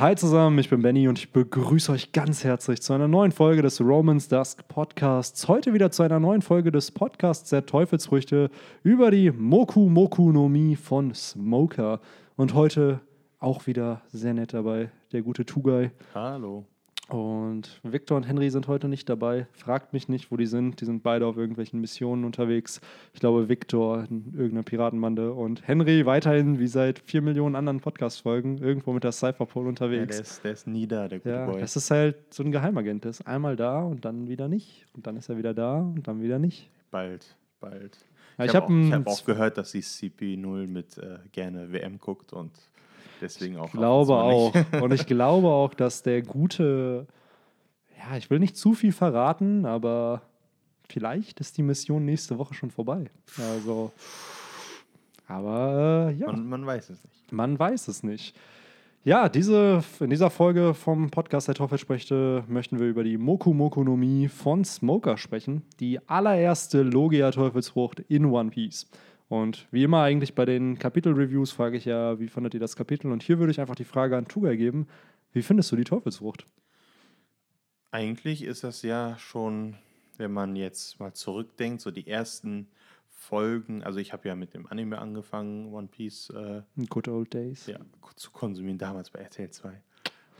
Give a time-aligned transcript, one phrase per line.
[0.00, 3.60] Hi zusammen, ich bin Benny und ich begrüße euch ganz herzlich zu einer neuen Folge
[3.60, 5.46] des Romans Dusk Podcasts.
[5.46, 8.48] Heute wieder zu einer neuen Folge des Podcasts der Teufelsfrüchte
[8.82, 12.00] über die Moku Moku no Mi von Smoker.
[12.36, 13.00] Und heute
[13.40, 15.90] auch wieder sehr nett dabei, der gute Tugai.
[16.14, 16.64] Hallo.
[17.14, 19.46] Und Victor und Henry sind heute nicht dabei.
[19.52, 20.80] Fragt mich nicht, wo die sind.
[20.80, 22.80] Die sind beide auf irgendwelchen Missionen unterwegs.
[23.14, 28.58] Ich glaube, Victor in irgendeiner Piratenbande und Henry weiterhin, wie seit vier Millionen anderen Podcast-Folgen,
[28.58, 30.16] irgendwo mit der Cypherpole Ja, unterwegs.
[30.16, 31.60] der, ist, der ist nie da, der gute Ja, Boy.
[31.60, 33.04] das ist halt so ein Geheimagent.
[33.04, 34.86] Der ist einmal da und dann wieder nicht.
[34.94, 36.70] Und dann ist er wieder da und dann wieder nicht.
[36.90, 37.98] Bald, bald.
[38.38, 41.72] Ja, ich ich habe hab auch, hab auch gehört, dass die CP0 mit äh, gerne
[41.72, 42.52] WM guckt und
[43.20, 43.66] deswegen auch.
[43.66, 44.54] Ich glaube auch.
[44.80, 47.06] und ich glaube auch, dass der gute,
[47.98, 50.22] ja, ich will nicht zu viel verraten, aber
[50.88, 53.04] vielleicht ist die Mission nächste Woche schon vorbei.
[53.38, 53.92] Also,
[55.26, 57.32] aber äh, ja, man, man weiß es nicht.
[57.32, 58.34] man weiß es nicht.
[59.02, 63.82] Ja, diese, in dieser Folge vom Podcast der Teufelsprechte möchten wir über die Moku Moku
[63.82, 65.62] no Mi von Smoker sprechen.
[65.80, 68.90] Die allererste Logia-Teufelsfrucht in One Piece.
[69.30, 73.12] Und wie immer eigentlich bei den Kapitel-Reviews frage ich ja, wie fandet ihr das Kapitel?
[73.12, 74.88] Und hier würde ich einfach die Frage an Tuga geben.
[75.32, 76.46] Wie findest du die Teufelsfrucht?
[77.92, 79.76] Eigentlich ist das ja schon,
[80.16, 82.66] wenn man jetzt mal zurückdenkt, so die ersten
[83.08, 83.84] Folgen.
[83.84, 86.30] Also, ich habe ja mit dem Anime angefangen, One Piece.
[86.30, 87.66] Äh, Good Old Days.
[87.66, 87.78] ja,
[88.16, 89.80] zu konsumieren, damals bei RTL 2.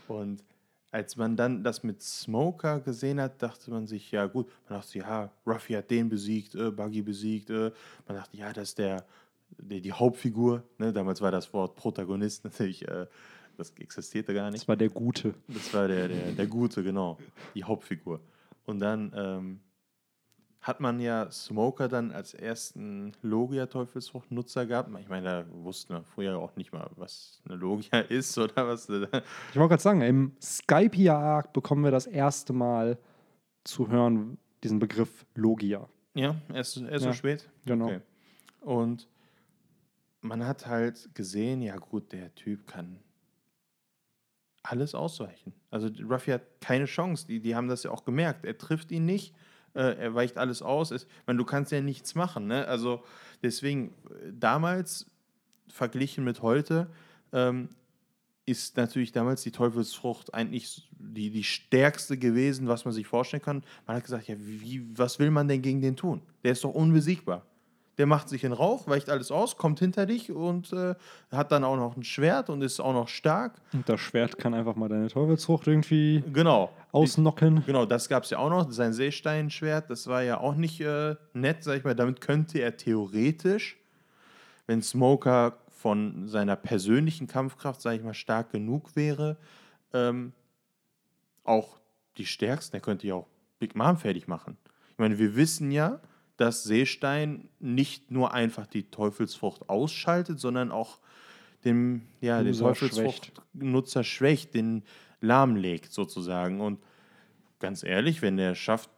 [0.09, 0.43] Und
[0.91, 4.99] als man dann das mit Smoker gesehen hat, dachte man sich, ja gut, man dachte,
[4.99, 7.71] ja, Ruffy hat den besiegt, äh, Buggy besiegt, äh,
[8.07, 9.05] man dachte, ja, das ist der,
[9.57, 10.91] der die Hauptfigur, ne?
[10.91, 13.07] damals war das Wort Protagonist natürlich, äh,
[13.57, 14.63] das existierte gar nicht.
[14.63, 15.33] Das war der Gute.
[15.47, 17.17] Das war der, der, der Gute, genau,
[17.53, 18.19] die Hauptfigur.
[18.65, 19.59] Und dann ähm,
[20.61, 24.91] hat man ja Smoker dann als ersten Logia-Teufelsfrucht-Nutzer gehabt.
[24.99, 28.87] Ich meine, da wussten wir früher auch nicht mal, was eine Logia ist oder was.
[28.87, 29.11] Ich wollte
[29.53, 32.99] gerade sagen, im Skypia-Arc bekommen wir das erste Mal
[33.63, 35.89] zu hören, diesen Begriff Logia.
[36.13, 37.49] Ja, erst, erst Ja, so spät.
[37.65, 37.85] genau.
[37.85, 38.01] Okay.
[38.59, 39.07] Und
[40.21, 42.99] man hat halt gesehen, ja gut, der Typ kann
[44.61, 45.53] alles ausweichen.
[45.71, 47.25] Also Ruffy hat keine Chance.
[47.25, 48.45] Die, die haben das ja auch gemerkt.
[48.45, 49.33] Er trifft ihn nicht.
[49.73, 50.91] Äh, er weicht alles aus.
[50.91, 52.47] Ich meine, du kannst ja nichts machen.
[52.47, 52.67] Ne?
[52.67, 53.03] Also
[53.41, 53.93] deswegen,
[54.31, 55.05] damals
[55.67, 56.87] verglichen mit heute,
[57.33, 57.69] ähm,
[58.45, 63.63] ist natürlich damals die Teufelsfrucht eigentlich die, die stärkste gewesen, was man sich vorstellen kann.
[63.85, 66.21] Man hat gesagt, ja, wie, was will man denn gegen den tun?
[66.43, 67.45] Der ist doch unbesiegbar.
[68.01, 70.95] Der macht sich in Rauch, weicht alles aus, kommt hinter dich und äh,
[71.31, 73.61] hat dann auch noch ein Schwert und ist auch noch stark.
[73.73, 76.71] Und das Schwert kann einfach mal deine Teufelsfrucht irgendwie Genau.
[76.91, 77.61] ausnocken.
[77.63, 78.71] Genau, das gab es ja auch noch.
[78.71, 81.93] Sein Seesteinschwert, das war ja auch nicht äh, nett, sag ich mal.
[81.93, 83.77] Damit könnte er theoretisch,
[84.65, 89.37] wenn Smoker von seiner persönlichen Kampfkraft, sag ich mal, stark genug wäre,
[89.93, 90.33] ähm,
[91.43, 91.77] auch
[92.17, 93.27] die stärksten, er könnte ja auch
[93.59, 94.57] Big Mom fertig machen.
[94.89, 95.99] Ich meine, wir wissen ja,
[96.41, 100.97] dass Seestein nicht nur einfach die Teufelsfrucht ausschaltet, sondern auch
[101.63, 104.81] dem, ja, den Teufelsfrucht-Nutzer schwächt, den
[105.19, 106.59] lahmlegt sozusagen.
[106.59, 106.79] Und
[107.59, 108.89] ganz ehrlich, wenn er schafft,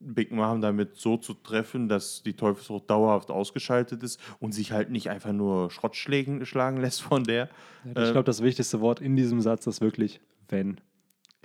[0.00, 4.90] Big Mom damit so zu treffen, dass die Teufelsfrucht dauerhaft ausgeschaltet ist und sich halt
[4.90, 7.48] nicht einfach nur Schrott schlagen lässt von der.
[7.86, 10.78] Ich äh, glaube, das wichtigste Wort in diesem Satz ist wirklich wenn.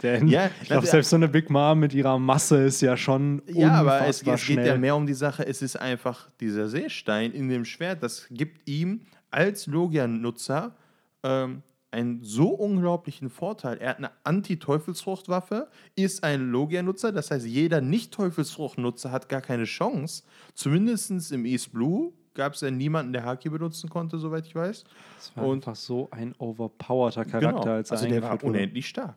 [0.03, 2.95] Denn Ja, ich glaube, das- selbst so eine Big Mom mit ihrer Masse ist ja
[2.97, 6.67] schon Ja, aber es, es geht ja mehr um die Sache, es ist einfach dieser
[6.69, 9.01] Seestein in dem Schwert, das gibt ihm
[9.31, 10.75] als Logia-Nutzer
[11.23, 11.61] ähm,
[11.91, 13.77] einen so unglaublichen Vorteil.
[13.79, 20.23] Er hat eine Anti-Teufelsfruchtwaffe, ist ein Logia-Nutzer, das heißt, jeder Nicht-Teufelsfrucht-Nutzer hat gar keine Chance.
[20.53, 24.83] Zumindest im East Blue gab es ja niemanden, der Haki benutzen konnte, soweit ich weiß.
[25.17, 29.15] Das war und- einfach so ein overpowerter Charakter, als er also der war unendlich stark.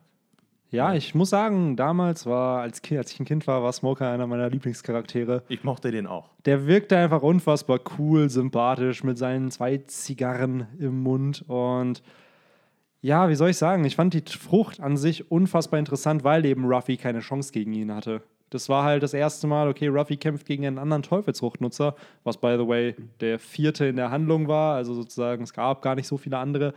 [0.73, 4.09] Ja, ich muss sagen, damals war, als, kind, als ich ein Kind war, war Smoker
[4.09, 5.43] einer meiner Lieblingscharaktere.
[5.47, 6.31] Ich mochte den auch.
[6.45, 12.01] Der wirkte einfach unfassbar cool, sympathisch mit seinen zwei Zigarren im Mund und
[13.01, 16.65] ja, wie soll ich sagen, ich fand die Frucht an sich unfassbar interessant, weil eben
[16.65, 18.23] Ruffy keine Chance gegen ihn hatte.
[18.49, 22.55] Das war halt das erste Mal, okay, Ruffy kämpft gegen einen anderen Teufelsfruchtnutzer, was by
[22.57, 26.17] the way der vierte in der Handlung war, also sozusagen es gab gar nicht so
[26.17, 26.73] viele andere.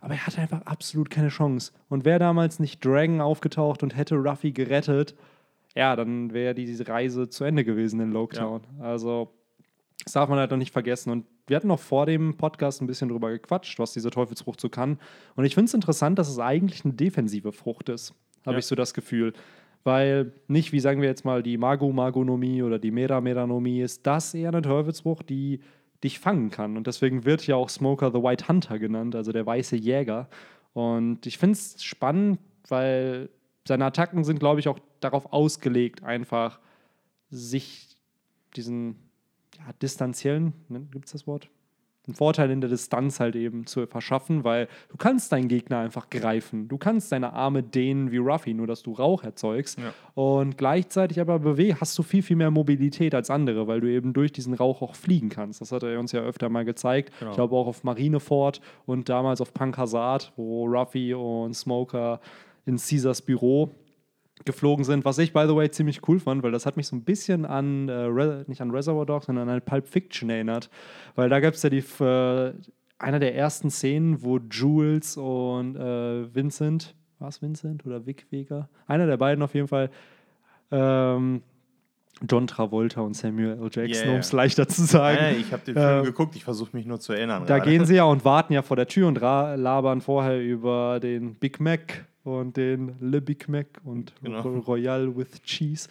[0.00, 1.72] Aber er hatte einfach absolut keine Chance.
[1.88, 5.14] Und wäre damals nicht Dragon aufgetaucht und hätte Ruffy gerettet,
[5.74, 8.62] ja, dann wäre diese Reise zu Ende gewesen in Loketown.
[8.80, 9.30] Also,
[10.04, 11.10] das darf man halt noch nicht vergessen.
[11.10, 14.68] Und wir hatten noch vor dem Podcast ein bisschen drüber gequatscht, was diese Teufelsfrucht so
[14.68, 14.98] kann.
[15.36, 18.14] Und ich finde es interessant, dass es eigentlich eine defensive Frucht ist,
[18.44, 18.58] habe Ja.
[18.58, 19.32] ich so das Gefühl.
[19.84, 24.48] Weil nicht, wie sagen wir jetzt mal, die Mago-Magonomie oder die Mera-Meranomie ist das eher
[24.48, 25.60] eine Teufelsfrucht, die
[26.04, 26.76] dich fangen kann.
[26.76, 30.28] Und deswegen wird ja auch Smoker the White Hunter genannt, also der weiße Jäger.
[30.72, 33.30] Und ich finde es spannend, weil
[33.66, 36.60] seine Attacken sind, glaube ich, auch darauf ausgelegt, einfach
[37.30, 37.96] sich
[38.56, 38.96] diesen
[39.56, 41.50] ja, distanziellen, ne, gibt es das Wort?
[42.08, 46.10] Einen Vorteil in der Distanz halt eben zu verschaffen, weil du kannst deinen Gegner einfach
[46.10, 46.68] greifen.
[46.68, 49.78] Du kannst deine Arme dehnen wie Ruffy, nur dass du Rauch erzeugst.
[49.78, 49.92] Ja.
[50.14, 54.12] Und gleichzeitig aber bewe hast du viel, viel mehr Mobilität als andere, weil du eben
[54.12, 55.60] durch diesen Rauch auch fliegen kannst.
[55.60, 57.12] Das hat er uns ja öfter mal gezeigt.
[57.18, 57.30] Genau.
[57.30, 62.20] Ich glaube auch auf Marineford und damals auf Pankasat, wo Ruffy und Smoker
[62.66, 63.70] in Caesars Büro
[64.44, 66.96] geflogen sind, was ich, by the way, ziemlich cool fand, weil das hat mich so
[66.96, 70.70] ein bisschen an, äh, nicht an Reservoir Dogs, sondern an Pulp Fiction erinnert.
[71.14, 72.52] Weil da gab es ja die, äh,
[72.98, 78.68] einer der ersten Szenen, wo Jules und äh, Vincent, war es Vincent oder Vic Vega?
[78.86, 79.90] Einer der beiden auf jeden Fall,
[80.70, 81.42] ähm,
[82.28, 83.70] John Travolta und Samuel L.
[83.72, 84.14] Jackson, Yeah.
[84.14, 85.18] um es leichter zu sagen.
[85.18, 87.44] Äh, ich habe den Film Äh, geguckt, ich versuche mich nur zu erinnern.
[87.46, 87.70] Da gerade.
[87.70, 91.60] gehen sie ja und warten ja vor der Tür und labern vorher über den Big
[91.60, 94.40] Mac und den Le Big Mac und Genau.
[94.42, 95.88] Ro- Royal with Cheese.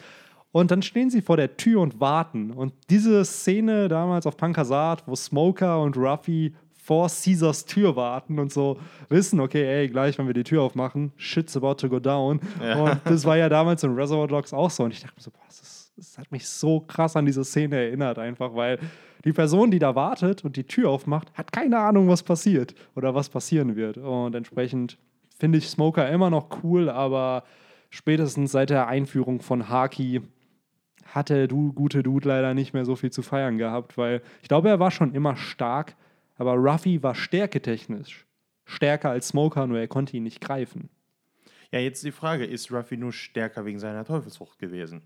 [0.50, 2.50] Und dann stehen sie vor der Tür und warten.
[2.52, 8.50] Und diese Szene damals auf Pankasat, wo Smoker und Ruffy vor Caesars Tür warten und
[8.50, 8.78] so
[9.10, 12.40] wissen, okay, ey, gleich, wenn wir die Tür aufmachen, shit's about to go down.
[12.62, 12.82] Ja.
[12.82, 14.84] Und das war ja damals in Reservoir Dogs auch so.
[14.84, 17.44] Und ich dachte mir so, boah, das, ist, das hat mich so krass an diese
[17.44, 18.78] Szene erinnert, einfach, weil
[19.26, 23.14] die Person, die da wartet und die Tür aufmacht, hat keine Ahnung, was passiert oder
[23.14, 23.98] was passieren wird.
[23.98, 24.96] Und entsprechend
[25.38, 27.44] finde ich Smoker immer noch cool, aber
[27.90, 30.22] spätestens seit der Einführung von Haki
[31.06, 34.48] hat der du, gute Dude leider nicht mehr so viel zu feiern gehabt, weil ich
[34.48, 35.96] glaube, er war schon immer stark,
[36.36, 38.26] aber Ruffy war stärketechnisch
[38.68, 40.90] stärker als Smoker, nur er konnte ihn nicht greifen.
[41.72, 45.02] Ja, jetzt die Frage, ist Ruffy nur stärker wegen seiner Teufelsfrucht gewesen?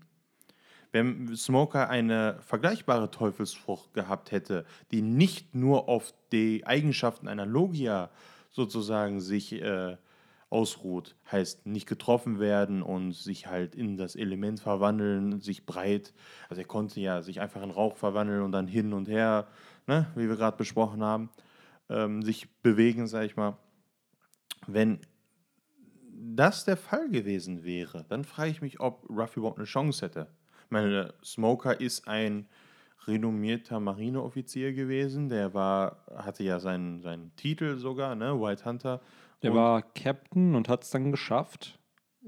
[0.91, 8.11] Wenn Smoker eine vergleichbare Teufelsfrucht gehabt hätte, die nicht nur auf die Eigenschaften einer Logia
[8.51, 9.97] sozusagen sich äh,
[10.53, 16.13] ausruht, heißt nicht getroffen werden und sich halt in das Element verwandeln, sich breit,
[16.47, 19.47] also er konnte ja sich einfach in Rauch verwandeln und dann hin und her,
[19.87, 21.31] ne, wie wir gerade besprochen haben,
[21.89, 23.57] ähm, sich bewegen, sag ich mal.
[24.67, 24.99] Wenn
[26.11, 30.27] das der Fall gewesen wäre, dann frage ich mich, ob Ruffy überhaupt eine Chance hätte.
[30.65, 32.47] Ich meine, Smoker ist ein
[33.07, 39.01] renommierter Marineoffizier gewesen, der war, hatte ja seinen, seinen Titel sogar, ne, White Hunter.
[39.43, 41.77] Der Und- war Captain und hat es dann geschafft,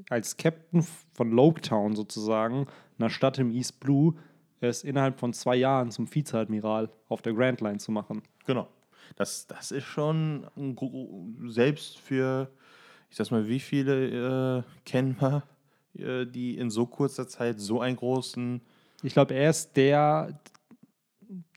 [0.09, 2.67] als Captain von Loketown sozusagen,
[2.99, 4.15] einer Stadt im East Blue,
[4.59, 8.21] es innerhalb von zwei Jahren zum Vizeadmiral auf der Grand Line zu machen.
[8.45, 8.67] Genau.
[9.15, 10.47] Das, das ist schon
[11.47, 12.49] selbst für,
[13.09, 15.43] ich sag mal, wie viele äh, kennen wir,
[15.97, 18.61] äh, die in so kurzer Zeit so einen großen.
[19.03, 20.39] Ich glaube, er ist der,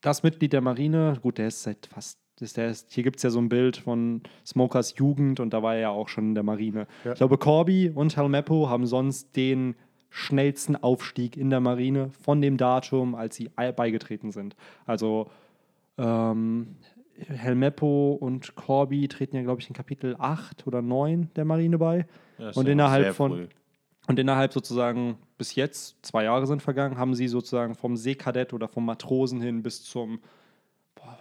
[0.03, 3.31] das Mitglied der Marine, gut, der ist seit fast, der ist, hier gibt es ja
[3.31, 6.45] so ein Bild von Smokers Jugend und da war er ja auch schon in der
[6.45, 6.87] Marine.
[7.05, 7.13] Ja.
[7.13, 9.75] Ich glaube, Corby und Helmeppo haben sonst den
[10.11, 14.57] schnellsten Aufstieg in der Marine von dem Datum, als sie ei- beigetreten sind.
[14.87, 15.31] Also
[15.99, 16.77] ähm,
[17.27, 22.07] Helmeppo und Corby treten ja, glaube ich, in Kapitel 8 oder 9 der Marine bei.
[22.39, 23.47] Ja, Und innerhalb sehr von- früh.
[24.07, 28.67] Und innerhalb sozusagen, bis jetzt, zwei Jahre sind vergangen, haben sie sozusagen vom Seekadett oder
[28.67, 30.21] vom Matrosen hin bis zum,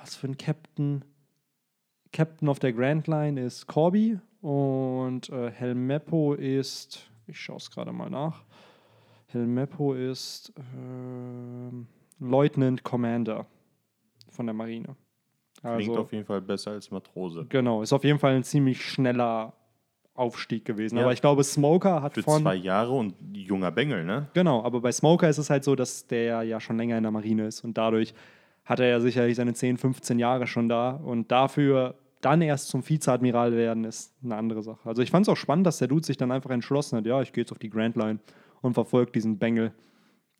[0.07, 1.03] was für ein Captain.
[2.13, 7.91] Captain auf der Grand Line ist Corby und äh, Helmeppo ist, ich schaue es gerade
[7.91, 8.45] mal nach,
[9.27, 11.85] Helmeppo ist ähm,
[12.19, 13.45] Lieutenant Commander
[14.29, 14.95] von der Marine.
[15.59, 17.45] Klingt Also, auf jeden Fall besser als Matrose.
[17.49, 19.51] genau, ist auf jeden Fall ein ziemlich schneller
[20.13, 20.95] Aufstieg gewesen.
[20.95, 21.03] Ja.
[21.03, 24.29] Aber ich glaube, Smoker hat Für von zwei Jahre und junger Bengel, ne?
[24.33, 27.11] Genau, aber bei Smoker ist es halt so, dass der ja schon länger in der
[27.11, 28.13] Marine ist und dadurch
[28.67, 32.87] hat er ja sicherlich seine 10, 15 Jahre schon da und dafür dann erst zum
[32.87, 34.87] Vizeadmiral werden, ist eine andere Sache.
[34.87, 37.21] Also ich fand es auch spannend, dass der Dude sich dann einfach entschlossen hat, ja,
[37.21, 38.19] ich gehe jetzt auf die Grand Line
[38.61, 39.71] und verfolge diesen Bengel,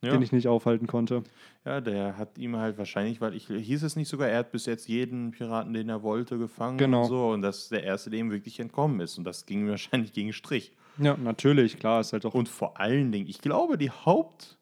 [0.04, 0.12] Ja.
[0.12, 1.24] den ich nicht aufhalten konnte.
[1.66, 4.66] Ja, der hat ihm halt wahrscheinlich, weil ich hieß es nicht sogar, er hat bis
[4.66, 7.04] jetzt jeden Piraten, den er wollte, gefangen Genau.
[7.04, 7.30] und so.
[7.30, 9.18] Und das ist der erste, dem wirklich entkommen ist.
[9.20, 10.74] Und das ging ihm wahrscheinlich gegen Strich.
[11.00, 12.34] Ja, natürlich, klar, ist halt auch.
[12.34, 14.58] Und vor allen Dingen, ich glaube, die Haupt,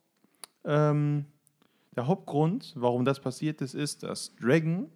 [0.66, 1.26] ähm,
[1.96, 4.90] der Hauptgrund, warum das passiert ist, ist, dass Dragon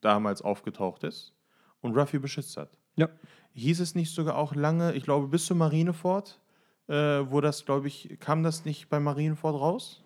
[0.00, 1.32] damals aufgetaucht ist
[1.80, 2.78] und Ruffy beschützt hat.
[2.96, 3.08] Ja.
[3.54, 6.40] Hieß es nicht sogar auch lange, ich glaube, bis zu Marineford,
[6.88, 10.02] äh, wo das, glaube ich, kam das nicht bei Marineford raus?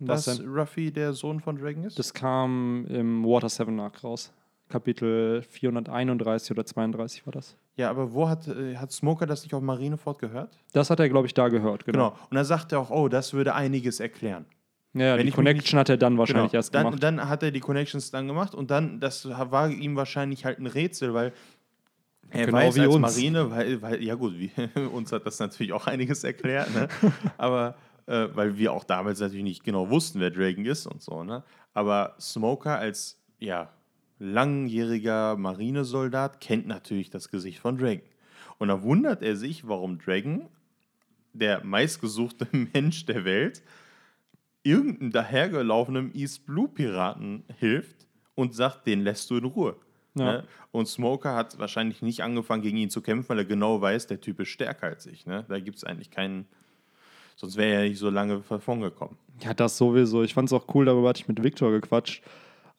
[0.00, 0.48] Was dass denn?
[0.48, 1.98] Ruffy der Sohn von Dragon ist?
[1.98, 4.32] Das kam im Water 7 Arc raus.
[4.68, 7.56] Kapitel 431 oder 32 war das.
[7.76, 10.58] ja, aber wo hat, äh, hat Smoker das nicht auf Marineford gehört?
[10.72, 12.10] Das hat er, glaube ich, da gehört, genau.
[12.10, 12.22] Genau.
[12.28, 14.44] Und da sagt er auch, oh, das würde einiges erklären.
[14.94, 16.58] Ja, Wenn die Connection hat er dann wahrscheinlich Genau.
[16.58, 17.02] erst dann, gemacht.
[17.02, 20.66] Dann hat er die Connections dann gemacht und dann, das war ihm wahrscheinlich halt ein
[20.66, 21.32] Rätsel, weil
[22.30, 23.00] Er Genau weiß wie als uns.
[23.02, 24.50] Marine, weil, weil, ja gut, wie,
[24.92, 26.88] uns hat das natürlich auch einiges erklärt, ne?
[27.38, 27.76] aber
[28.06, 31.42] äh, weil wir auch damals natürlich nicht genau wussten, wer Dragon ist und so, ne?
[31.74, 33.70] Aber Smoker als, ja,
[34.18, 38.02] langjähriger Marinesoldat kennt natürlich das Gesicht von Dragon.
[38.58, 40.48] Und da wundert er sich, warum Dragon,
[41.32, 43.62] der meistgesuchte Mensch der Welt,
[44.68, 49.76] irgendeinem dahergelaufenen East Blue Piraten hilft und sagt, den lässt du in Ruhe.
[50.14, 50.24] Ja.
[50.24, 50.44] Ne?
[50.70, 54.20] Und Smoker hat wahrscheinlich nicht angefangen, gegen ihn zu kämpfen, weil er genau weiß, der
[54.20, 55.26] Typ ist stärker als ich.
[55.26, 55.44] Ne?
[55.48, 56.46] Da gibt es eigentlich keinen.
[57.36, 59.16] Sonst wäre er ja nicht so lange davon gekommen.
[59.40, 60.22] Ja, das sowieso.
[60.22, 62.22] Ich fand es auch cool, darüber hatte ich mit Victor gequatscht.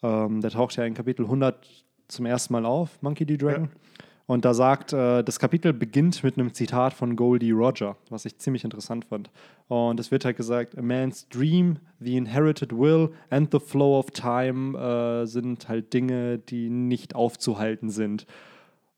[0.03, 1.65] Ähm, der taucht ja in Kapitel 100
[2.09, 3.37] zum ersten Mal auf, Monkey D.
[3.37, 3.69] Dragon.
[4.29, 8.37] Und da sagt, äh, das Kapitel beginnt mit einem Zitat von Goldie Roger, was ich
[8.37, 9.31] ziemlich interessant fand.
[9.69, 14.11] Und es wird halt gesagt, a man's dream, the inherited will and the flow of
[14.11, 18.27] time äh, sind halt Dinge, die nicht aufzuhalten sind.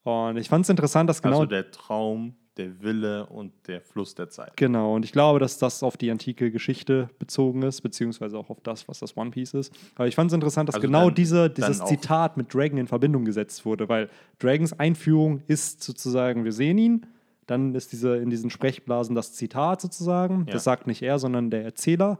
[0.03, 4.13] Und ich fand es interessant, dass genau Also der Traum, der Wille und der Fluss
[4.13, 4.57] der Zeit.
[4.57, 8.59] Genau, und ich glaube, dass das auf die antike Geschichte bezogen ist, beziehungsweise auch auf
[8.61, 9.73] das, was das One Piece ist.
[9.95, 12.53] Aber ich fand es interessant, dass Also genau dann- diese, dann dieses auch- Zitat mit
[12.53, 17.05] Dragon in Verbindung gesetzt wurde, weil Dragons Einführung ist sozusagen, wir sehen ihn,
[17.47, 20.53] dann ist diese, in diesen Sprechblasen das Zitat sozusagen, Ja.
[20.53, 22.19] das sagt nicht er, sondern der Erzähler.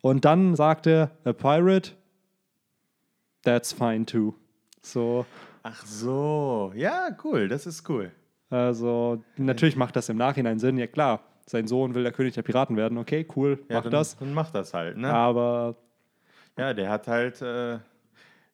[0.00, 1.92] Und dann sagt er, a pirate,
[3.44, 4.34] that's fine too.
[4.82, 5.24] So,
[5.62, 8.12] Ach so, ja, cool, das ist cool.
[8.50, 11.20] Also natürlich macht das im Nachhinein Sinn, ja klar.
[11.46, 14.16] Sein Sohn will der König der Piraten werden, okay, cool, Ja, mach dann, das.
[14.16, 15.08] Dann macht das halt, ne?
[15.08, 15.76] Aber
[16.58, 17.40] Ja, der hat halt.
[17.40, 17.78] Äh,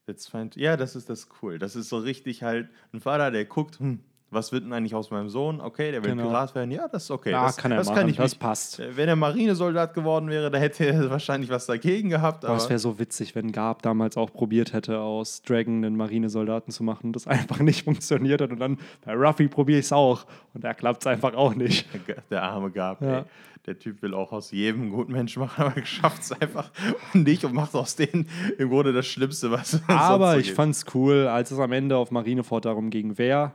[0.06, 0.50] that's fine.
[0.54, 1.58] Ja, das ist das cool.
[1.58, 4.00] Das ist so richtig halt ein Vater, der guckt, hm,
[4.31, 5.61] was wird denn eigentlich aus meinem Sohn?
[5.61, 6.25] Okay, der will Genau.
[6.28, 6.71] Pirat werden.
[6.73, 7.31] Ja, das ist okay.
[7.31, 8.81] Ja, das kann er das machen, Kann ich das mich- passt.
[8.81, 12.40] Äh, Wenn er Marinesoldat geworden wäre, da hätte er wahrscheinlich was dagegen gehabt.
[12.40, 15.97] Boah, es Aber wäre so witzig, wenn Gab damals auch probiert hätte, aus Dragon einen
[15.97, 18.50] Marinesoldaten zu machen, das einfach nicht funktioniert hat.
[18.50, 20.26] Und dann bei Ruffy probiere ich es auch.
[20.52, 21.87] Und da klappt es einfach auch nicht.
[22.31, 23.19] der, arme Gab, Ja.
[23.19, 23.25] ey.
[23.66, 26.71] Der Typ will auch aus jedem guten Menschen machen, aber schafft es einfach
[27.14, 28.28] nicht und macht aus denen
[28.59, 32.11] im Grunde das Schlimmste, was Aber ich fand es cool, als es am Ende auf
[32.11, 33.54] Marineford darum ging, wer,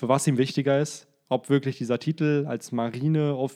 [0.00, 1.06] für was ihm wichtiger ist.
[1.28, 3.54] Ob wirklich dieser Titel als Marine auf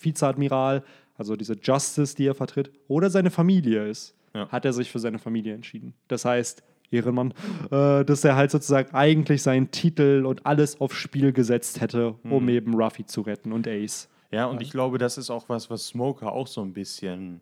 [0.00, 0.84] Vizeadmiral,
[1.16, 4.48] also diese Justice, die er vertritt, oder seine Familie ist, Ja.
[4.50, 5.94] hat er sich für seine Familie entschieden.
[6.08, 7.32] Das heißt, Ehrenmann,
[7.70, 12.44] äh, dass er halt sozusagen eigentlich seinen Titel und alles aufs Spiel gesetzt hätte, um
[12.44, 12.48] Mhm.
[12.50, 14.08] eben Ruffy zu retten und Ace.
[14.30, 17.40] Ja, und ich glaube, das ist auch was, was Smoker auch so ein bisschen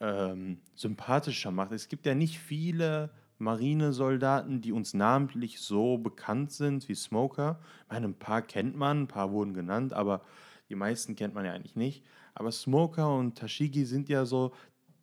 [0.00, 1.72] ähm, sympathischer macht.
[1.72, 7.58] Es gibt ja nicht viele Marinesoldaten, die uns namentlich so bekannt sind wie Smoker.
[7.86, 10.22] Ich meine, ein paar kennt man, ein paar wurden genannt, aber
[10.68, 12.04] die meisten kennt man ja eigentlich nicht.
[12.34, 14.52] Aber Smoker und Tashigi sind ja so,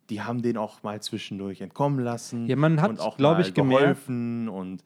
[0.08, 2.46] die haben den auch mal zwischendurch entkommen lassen.
[2.46, 4.82] Ja, man hat, und auch glaub mal ich, gemerkt- geholfen und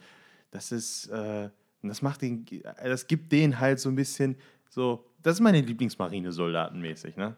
[0.51, 1.51] das ist, äh,
[1.83, 2.45] das macht den,
[2.83, 4.37] das gibt denen halt so ein bisschen
[4.69, 7.37] so, das ist meine Lieblingsmarinesoldaten mäßig, ne?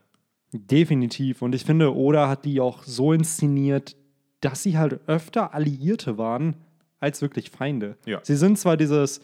[0.53, 1.43] Definitiv.
[1.43, 3.97] Und ich finde, Oda hat die auch so inszeniert,
[4.45, 6.57] dass sie halt öfter Alliierte waren
[7.01, 7.97] als wirklich Feinde.
[8.07, 8.21] Ja.
[8.23, 9.21] Sie sind zwar dieses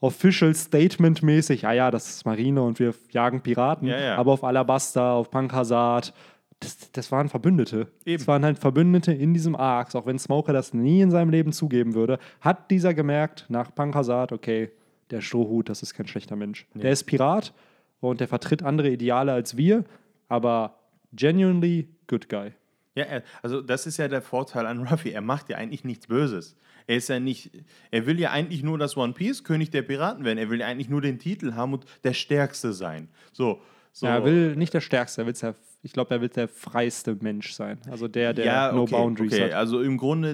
[0.00, 4.16] Official Statement mäßig, ja, ja, das ist Marine und wir jagen Piraten, Ja, ja.
[4.16, 6.12] aber auf Alabasta, auf Pankasat,
[6.58, 7.88] das, das waren Verbündete.
[8.04, 8.18] Eben.
[8.18, 9.94] Das waren halt Verbündete in diesem Arc.
[9.94, 14.32] Auch wenn Smoker das nie in seinem Leben zugeben würde, hat dieser gemerkt nach Pankasat,
[14.32, 14.70] okay,
[15.10, 16.66] der Strohhut, das ist kein schlechter Mensch.
[16.74, 17.52] Der ist Pirat
[18.00, 19.84] und der vertritt andere Ideale als wir,
[20.28, 20.78] aber
[21.12, 22.52] genuinely good guy.
[22.94, 25.10] Ja, er, also das ist ja der Vorteil an Ruffy.
[25.10, 26.56] Er macht ja eigentlich nichts Böses.
[26.86, 27.50] Er ist ja nicht,
[27.90, 30.38] er will ja eigentlich nur das One Piece König der Piraten werden.
[30.38, 33.08] Er will ja eigentlich nur den Titel haben und der Stärkste sein.
[33.32, 34.06] So, so.
[34.06, 37.14] Ja, er will nicht der Stärkste, er will der, ich glaube, er will der freiste
[37.20, 37.78] Mensch sein.
[37.90, 39.44] Also der, der ja, no okay, boundaries okay.
[39.44, 39.52] hat.
[39.52, 40.30] Also im Grunde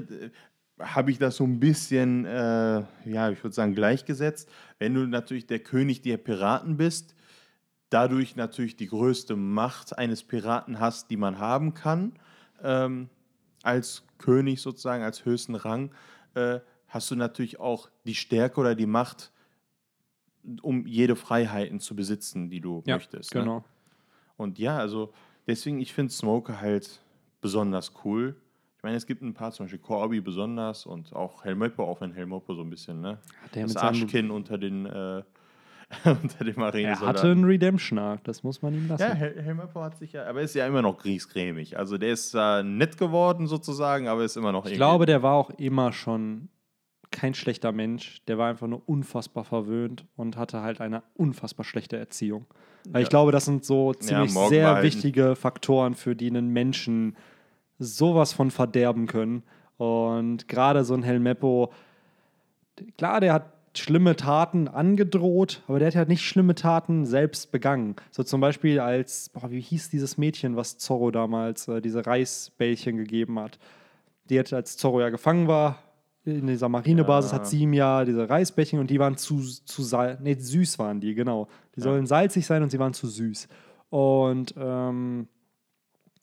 [0.79, 4.49] äh, habe ich das so ein bisschen, äh, ja, ich würde sagen, gleichgesetzt.
[4.79, 7.17] Wenn du natürlich der König der Piraten bist,
[7.91, 12.12] dadurch natürlich die größte Macht eines Piraten hast, die man haben kann,
[12.62, 13.09] ähm,
[13.62, 15.93] als König sozusagen, als höchsten Rang,
[16.35, 19.33] äh, hast du natürlich auch die Stärke oder die Macht,
[20.62, 23.35] um jede Freiheiten zu besitzen, die du Ja, möchtest.
[23.35, 23.41] Ne?
[23.43, 23.65] genau.
[24.37, 25.12] Und ja, also
[25.47, 27.00] deswegen, ich finde Smoker halt
[27.41, 28.37] besonders cool.
[28.77, 32.12] Ich meine, es gibt ein paar, zum Beispiel Corby besonders und auch Helmeppo, auch wenn
[32.12, 33.19] Helmeppo so ein bisschen, ne?
[33.55, 35.23] der das Arschkinn unter den, äh,
[36.04, 37.07] unter dem Er Marinesoldaten.
[37.07, 39.02] hatte einen Redemption-Arc, das muss man ihm lassen.
[39.02, 41.78] Ja, Hel Helmeppo hat sich ja, aber ist ja immer noch griesgrämig.
[41.78, 45.35] Also der ist äh, nett geworden sozusagen, aber ist immer noch ich glaube, der war
[45.35, 46.49] auch immer schon
[47.11, 48.21] kein schlechter Mensch.
[48.28, 52.45] Der war einfach nur unfassbar verwöhnt und hatte halt eine unfassbar schlechte Erziehung.
[52.90, 53.11] Weil ich Ja.
[53.11, 54.87] glaube, das sind so ziemlich morgen sehr behalten.
[54.87, 57.16] wichtige Faktoren, für die einen Menschen
[57.78, 59.42] sowas von verderben können.
[59.78, 61.73] Und gerade so ein Helmeppo,
[62.99, 67.97] klar, der hat schlimme Taten angedroht, aber der hat halt nicht schlimme Taten selbst begangen.
[68.11, 72.97] So zum Beispiel als, boah, wie hieß dieses Mädchen, was Zorro damals äh, diese Reisbällchen
[72.97, 73.59] gegeben hat.
[74.31, 75.79] Die hat, als Zorro ja gefangen war,
[76.25, 77.39] in dieser Marinebasis, Ja.
[77.39, 81.01] hat sie ihm ja diese Reisbällchen und die waren zu, zu sal nee, süß waren
[81.01, 81.49] die, genau.
[81.75, 83.49] Die sollen salzig sein und sie waren zu süß.
[83.91, 85.29] Und, ähm,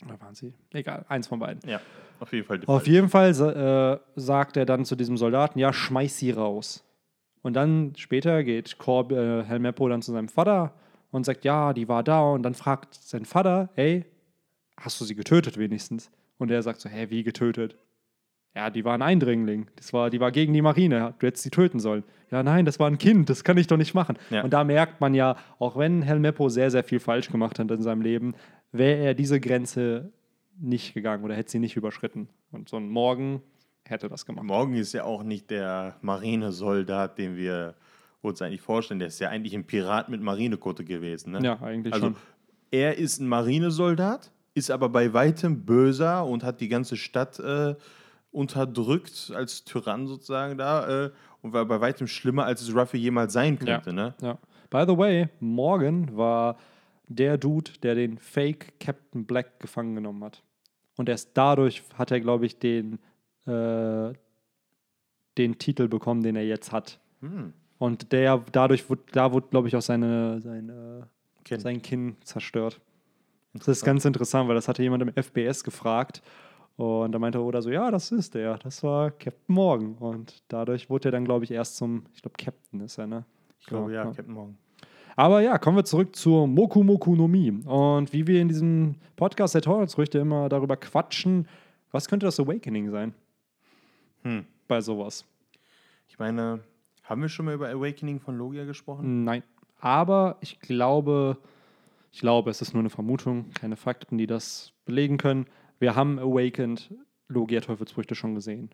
[0.05, 0.53] oder waren sie?
[0.73, 1.67] Egal, eins von beiden.
[1.67, 1.79] Ja,
[2.19, 2.59] auf jeden Fall.
[2.67, 6.83] Auf jeden Fall äh, sagt er dann zu diesem Soldaten, ja, schmeiß sie raus.
[7.45, 10.73] Und dann später geht Corb, äh, Helmeppo dann zu seinem Vater
[11.11, 12.31] und sagt, ja, die war da.
[12.31, 14.03] Und dann fragt sein Vater, hey,
[14.77, 16.09] hast du sie getötet wenigstens?
[16.39, 17.75] Und er sagt so, hä, wie getötet?
[18.55, 19.67] Ja, die war ein Eindringling.
[19.75, 21.13] Das war, die war gegen die Marine.
[21.19, 22.03] Du hättest sie töten sollen.
[22.31, 23.29] Ja, nein, das war ein Kind.
[23.29, 24.17] Das kann ich doch nicht machen.
[24.31, 24.43] Ja.
[24.43, 27.83] Und da merkt man ja, auch wenn Helmeppo sehr, sehr viel falsch gemacht hat in
[27.83, 28.33] seinem Leben,
[28.71, 30.11] wäre er diese Grenze
[30.59, 32.27] nicht gegangen oder hätte sie nicht überschritten.
[32.51, 33.43] Und so ein Morgen
[33.87, 34.45] hätte das gemacht.
[34.45, 37.75] Morgen ist ja auch nicht der Marinesoldat, den wir
[38.21, 38.99] uns eigentlich vorstellen.
[38.99, 41.33] Der ist ja eigentlich ein Pirat mit Marinekutte gewesen.
[41.33, 41.41] Ne?
[41.43, 42.15] Ja, eigentlich Also schon.
[42.71, 47.75] er ist ein Marinesoldat, ist aber bei weitem böser und hat die ganze Stadt äh,
[48.31, 51.11] unterdrückt als Tyrann sozusagen da äh,
[51.41, 53.93] und war bei weitem schlimmer, als es Ruffy jemals sein könnte.
[53.93, 54.13] Ne?
[54.21, 54.37] Ja.
[54.69, 56.57] By the way, Morgan war
[57.07, 60.41] der Dude, der den Fake Captain Black gefangen genommen hat.
[60.97, 62.99] Und erst dadurch hat er, glaube ich, den,
[63.45, 64.13] äh,
[65.37, 66.99] den Titel bekommen, den er jetzt hat.
[67.21, 67.53] Hm.
[67.77, 71.07] Und der, dadurch wurde, da wurde, glaube ich, auch seine, seine,
[71.43, 71.59] Kinn.
[71.59, 72.79] sein Kinn zerstört.
[73.53, 76.21] Das ist ganz interessant, weil das hatte jemand im FBS gefragt.
[76.77, 78.57] Und da meinte Oda so, ja, das ist der.
[78.57, 79.95] Das war Captain Morgan.
[79.95, 83.25] Und dadurch wurde er dann, glaube ich, erst zum, ich glaube, Captain ist er, ne?
[83.59, 84.11] Ich glaube, ja, ja.
[84.11, 84.57] Captain Morgan.
[85.15, 87.49] Aber ja, kommen wir zurück zur Moku Moku no Mi.
[87.49, 91.47] Und wie wir in diesem Podcast der Teufelsfrüchte immer darüber quatschen,
[91.91, 93.13] was könnte das Awakening sein?
[94.25, 94.45] Hm.
[94.67, 95.23] Bei sowas.
[96.09, 96.61] Ich meine,
[97.03, 99.23] haben wir schon mal über Awakening von Logia gesprochen?
[99.23, 99.43] Nein.
[99.79, 101.37] Aber ich glaube,
[102.11, 105.45] ich glaube, es ist nur eine Vermutung, keine Fakten, die das belegen können.
[105.77, 106.93] Wir haben Awakened
[107.27, 108.71] Logia Teufelsfrüchte schon gesehen.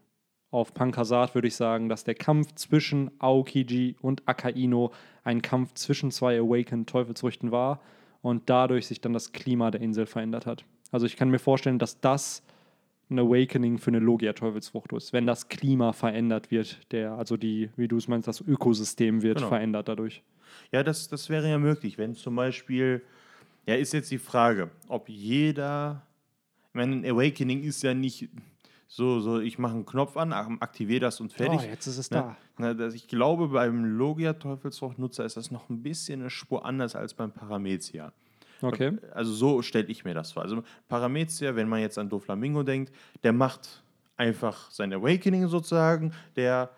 [0.51, 4.91] Auf Pankasat würde ich sagen, dass der Kampf zwischen Aokiji und Akaino
[5.23, 7.81] ein Kampf zwischen zwei Awakened Teufelsfrüchten war
[8.21, 10.63] und dadurch sich dann das Klima der Insel verändert hat.
[10.91, 12.43] Also ich kann mir vorstellen, dass das
[13.11, 17.87] ein Awakening für eine Logia-Teufelsfrucht ist, wenn das Klima verändert wird, der, also die, wie
[17.87, 19.49] du es meinst, das Ökosystem wird Genau.
[19.49, 20.23] verändert dadurch.
[20.71, 23.01] Ja, das, das wäre ja möglich, wenn zum Beispiel,
[23.65, 26.01] ja, ist jetzt die Frage, ob jeder,
[26.69, 28.29] ich meine, ein Awakening ist ja nicht
[28.87, 31.59] so, so ich mache einen Knopf an, ak- aktiviere das und fertig.
[31.61, 32.35] Oh, jetzt ist es Ne?
[32.57, 32.73] da.
[32.75, 37.31] Na, ich glaube, beim Logia-Teufelsfrucht-Nutzer ist das noch ein bisschen eine Spur anders als beim
[37.31, 38.11] Paramezia.
[38.61, 38.97] Okay.
[39.13, 40.43] Also so stelle ich mir das vor.
[40.43, 42.93] Also Paramezia, wenn man jetzt an Doflamingo denkt,
[43.23, 43.83] der macht
[44.17, 46.69] einfach sein Awakening sozusagen, der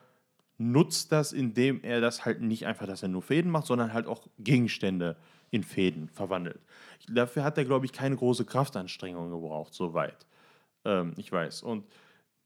[0.57, 4.07] nutzt das, indem er das halt nicht einfach, dass er nur Fäden macht, sondern halt
[4.07, 5.17] auch Gegenstände
[5.51, 6.61] in Fäden verwandelt.
[7.09, 10.25] Dafür hat er, glaube ich, keine große Kraftanstrengung gebraucht, soweit.
[10.85, 11.63] Ähm, ich weiß.
[11.63, 11.85] Und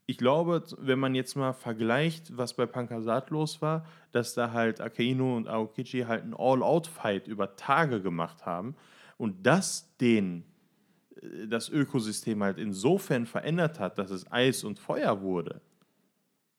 [0.07, 4.81] ich glaube, wenn man jetzt mal vergleicht, was bei Pankasat los war, dass da halt
[4.81, 8.75] Akaino und Aokichi halt einen All-Out-Fight über Tage gemacht haben
[9.17, 10.43] und das den
[11.21, 15.61] äh, das Ökosystem halt insofern verändert hat, dass es Eis und Feuer wurde.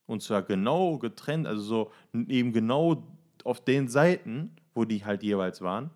[0.07, 3.05] Und zwar genau getrennt, also so eben genau
[3.45, 5.91] auf den Seiten, wo die halt jeweils waren,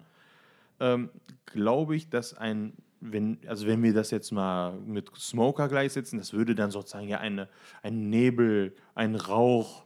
[0.80, 1.10] ähm,
[1.46, 6.32] glaube ich, dass ein, wenn, also wenn wir das jetzt mal mit Smoker gleichsetzen, das
[6.32, 7.48] würde dann sozusagen ja eine,
[7.82, 9.84] ein Nebel, ein Rauch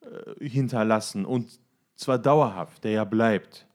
[0.00, 1.60] äh, hinterlassen und
[1.96, 3.66] zwar dauerhaft, der ja bleibt.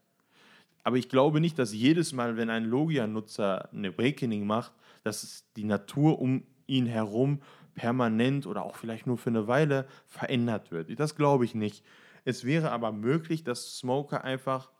[0.84, 5.64] Aber ich glaube nicht, dass jedes Mal, wenn ein Logia-Nutzer ein Awakening macht, dass die
[5.64, 7.40] Natur um ihn herum
[7.74, 10.98] permanent oder auch vielleicht nur für eine Weile verändert wird.
[10.98, 11.84] Das glaube ich nicht.
[12.24, 14.70] Es wäre aber möglich, dass Smoker einfach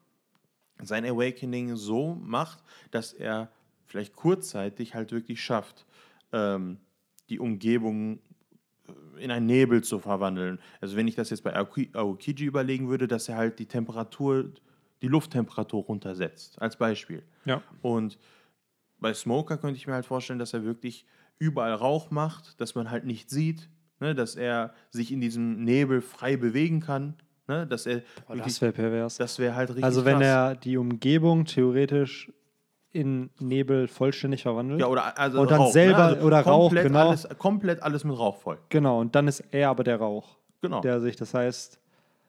[0.82, 3.50] sein Awakening so macht, dass er
[3.86, 5.86] vielleicht kurzzeitig halt wirklich schafft,
[6.32, 6.78] ähm,
[7.30, 8.18] die Umgebung
[8.86, 10.60] äh, in einen Nebel zu verwandeln.
[10.80, 14.52] Also wenn ich das jetzt bei Aoki- Aokiji überlegen würde, dass er halt die Temperatur,
[15.02, 17.22] die Lufttemperatur runtersetzt, als Beispiel.
[17.44, 17.62] Ja.
[17.82, 18.18] Und
[18.98, 21.06] bei Smoker könnte ich mir halt vorstellen, dass er wirklich
[21.38, 23.68] überall Rauch macht, dass man halt nicht sieht,
[24.00, 27.14] ne, dass er sich in diesem Nebel frei bewegen kann,
[27.46, 29.16] ne, dass er Boah, wirklich, das wäre pervers.
[29.18, 30.26] das wäre halt richtig Also wenn krass.
[30.26, 32.32] er die Umgebung theoretisch
[32.90, 34.80] in Nebel vollständig verwandelt.
[34.80, 36.04] ja, oder also und dann Rauch, selber- ne?
[36.14, 37.08] also oder Rauch, komplett genau.
[37.08, 38.58] alles, komplett alles mit Rauch voll.
[38.70, 40.80] Genau, und dann ist er aber der Rauch, Genau.
[40.80, 41.78] der sich, das heißt,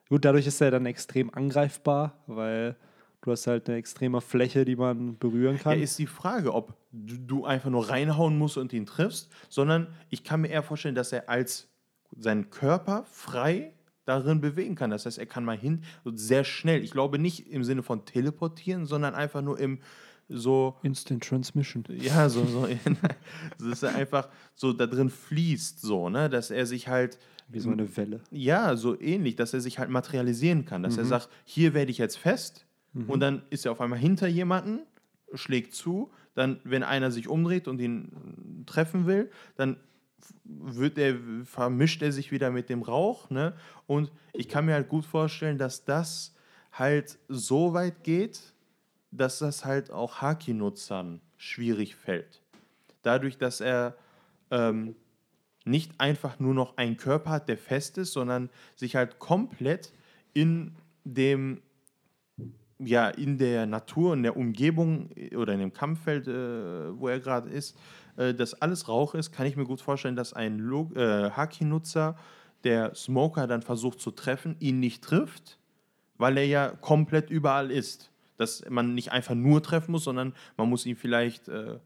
[0.10, 2.76] gut, dadurch ist er dann extrem angreifbar, weil
[3.22, 5.80] du hast halt eine extreme Fläche, die man berühren Ja, kann.
[5.80, 10.24] ist die Frage, ob du, du einfach nur reinhauen musst und ihn triffst, sondern ich
[10.24, 11.68] kann mir eher vorstellen, dass er als
[12.16, 13.74] seinen Körper frei
[14.06, 14.90] darin bewegen kann.
[14.90, 16.84] Das heißt, er kann mal hin, sehr schnell.
[16.84, 19.80] Ich glaube nicht im Sinne von teleportieren, sondern einfach nur im
[20.30, 20.76] so.
[20.84, 21.84] Instant Transmission.
[21.90, 22.68] Ja, so, so,
[23.70, 27.18] dass er einfach so da drin fließt, so, ne, dass er sich halt.
[27.52, 28.22] Wie so eine Welle.
[28.30, 31.00] Ja, so ähnlich, dass er sich halt materialisieren kann, dass Mhm.
[31.00, 32.66] er sagt, hier werde ich jetzt fest
[33.08, 34.82] und dann ist er auf einmal hinter jemanden,
[35.34, 39.78] schlägt zu, dann, wenn einer sich umdreht und ihn treffen will, dann
[40.44, 43.54] wird er, vermischt er sich wieder mit dem Rauch, ne?
[43.88, 46.36] Und ich kann mir halt gut vorstellen, dass das
[46.72, 48.42] halt so weit geht,
[49.12, 52.42] dass das halt auch Haki-Nutzern schwierig fällt.
[53.02, 53.96] Dadurch, dass er
[54.52, 54.96] ähm,
[55.66, 59.94] nicht einfach nur noch einen Körper hat, der fest ist, sondern sich halt komplett
[60.34, 61.62] in dem,
[62.80, 67.20] ja, in der Natur, in der Umgebung äh, oder in dem Kampffeld, äh, wo er
[67.20, 67.78] gerade ist,
[68.18, 70.60] äh, dass alles Rauch ist, kann ich mir gut vorstellen, dass ein
[70.96, 72.16] äh, Haki-Nutzer,
[72.66, 75.58] der Smoker dann versucht zu treffen, ihn nicht trifft,
[76.18, 78.12] weil er ja komplett überall ist.
[78.40, 81.78] Dass man nicht einfach nur treffen muss, sondern man muss ihn vielleicht äh,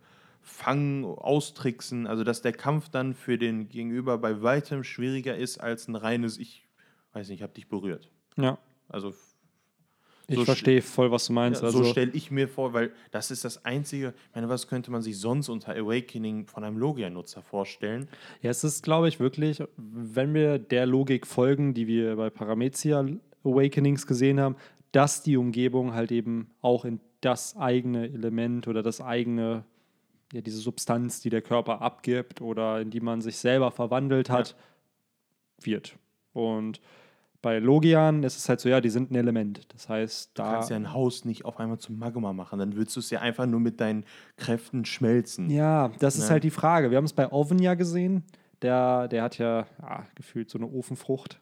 [0.41, 2.07] fangen, austricksen.
[2.07, 6.37] Also dass der Kampf dann für den Gegenüber bei weitem schwieriger ist als ein reines
[6.37, 6.67] Ich,
[7.13, 8.09] weiß nicht, ich habe dich berührt.
[8.37, 8.57] Ja.
[8.87, 9.13] Also
[10.27, 11.61] Ich So verstehe voll, was du meinst.
[11.61, 14.67] ja, also, so stelle ich mir vor, weil das ist das Einzige, ich meine, was
[14.67, 18.07] könnte man sich sonst unter Awakening von einem Logia-Nutzer vorstellen?
[18.41, 23.05] Ja, es ist, glaube ich, wirklich, wenn wir der Logik folgen, die wir bei Paramezia
[23.45, 24.55] Awakenings gesehen haben,
[24.93, 29.65] dass die Umgebung halt eben auch in das eigene Element oder das eigene,
[30.31, 34.55] ja, diese Substanz, die der Körper abgibt oder in die man sich selber verwandelt hat,
[35.61, 35.97] wird.
[36.33, 36.79] Und
[37.41, 39.61] bei Logian ist es halt so, ja, die sind ein Element.
[39.73, 40.53] Das heißt, Du da.
[40.53, 43.19] kannst ja ein Haus nicht auf einmal zum Magma machen, dann würdest du es ja
[43.19, 44.05] einfach nur mit deinen
[44.37, 45.49] Kräften schmelzen.
[45.49, 46.29] Ja, das ist Ne?
[46.31, 46.89] halt die Frage.
[46.89, 48.23] Wir haben es bei Oven ja gesehen.
[48.61, 51.41] Der, der hat ja, ja gefühlt so eine Ofenfrucht,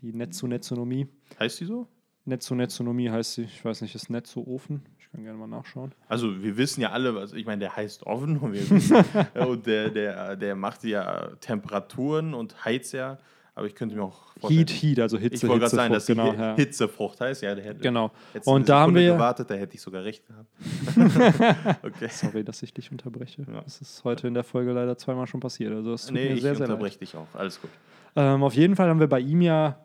[0.00, 1.08] die Netzo-Netzonomie.
[1.38, 1.86] Heißt die so?
[2.30, 4.82] Netzo-Netzonomie heißt sie, ich weiß nicht, ist Netzo-Ofen?
[4.98, 5.92] Ich kann gerne mal nachschauen.
[6.08, 9.66] Also wir wissen ja alle, was ich meine, der heißt Oven und wir wissen, und
[9.66, 13.18] der, der, der macht ja Temperaturen und heizt ja,
[13.56, 16.06] aber ich könnte mir auch vorstellen, Heat, Heat, also Hitze, ich wollte gerade sagen, dass
[16.06, 16.32] die genau.
[16.32, 16.54] Ja.
[16.54, 18.12] Hitzefrucht heißt, ja, der hätte Genau.
[18.44, 20.48] Und da haben Sekunde wir- gewartet, da hätte ich sogar recht gehabt.
[21.84, 22.08] okay.
[22.08, 23.42] Sorry, dass ich dich unterbreche.
[23.52, 23.60] Ja.
[23.62, 25.74] Das ist heute in der Folge leider zweimal schon passiert.
[25.74, 26.74] Also es tut Nee, mir ich sehr, sehr leid.
[26.74, 27.26] unterbreche dich auch.
[27.34, 27.70] Alles gut.
[28.16, 29.78] Ähm, auf jeden Fall haben wir bei ihm ja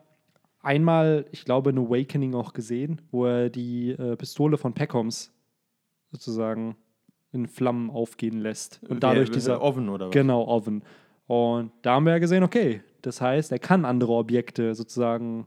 [0.66, 5.32] einmal, ich glaube, ein Awakening auch gesehen, wo er die äh, Pistole von Peckhams
[6.10, 6.76] sozusagen
[7.32, 8.80] in Flammen aufgehen lässt.
[8.88, 10.12] Und dadurch dieser Oven oder was?
[10.12, 10.82] Genau, Oven.
[11.26, 15.46] Und da haben wir ja gesehen, okay, das heißt, er kann andere Objekte sozusagen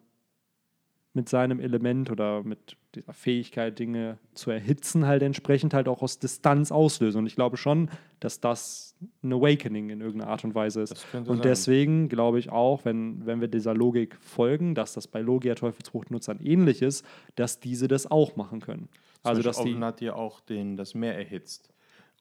[1.14, 6.20] mit seinem Element oder mit dieser Fähigkeit, Dinge zu erhitzen, halt entsprechend halt auch aus
[6.20, 7.20] Distanz auslösen.
[7.20, 11.06] Und ich glaube schon, dass das ein Awakening in irgendeiner Art und Weise ist.
[11.14, 11.42] Und sein.
[11.42, 16.40] deswegen glaube ich auch, wenn, wenn wir dieser Logik folgen, dass das bei Logia Teufelsfruchtnutzern
[16.40, 18.90] ähnlich ist, dass diese das auch machen können.
[19.22, 19.84] Zum Also, Beispiel dass die.
[19.84, 21.70] Hat ja auch den, das Meer erhitzt.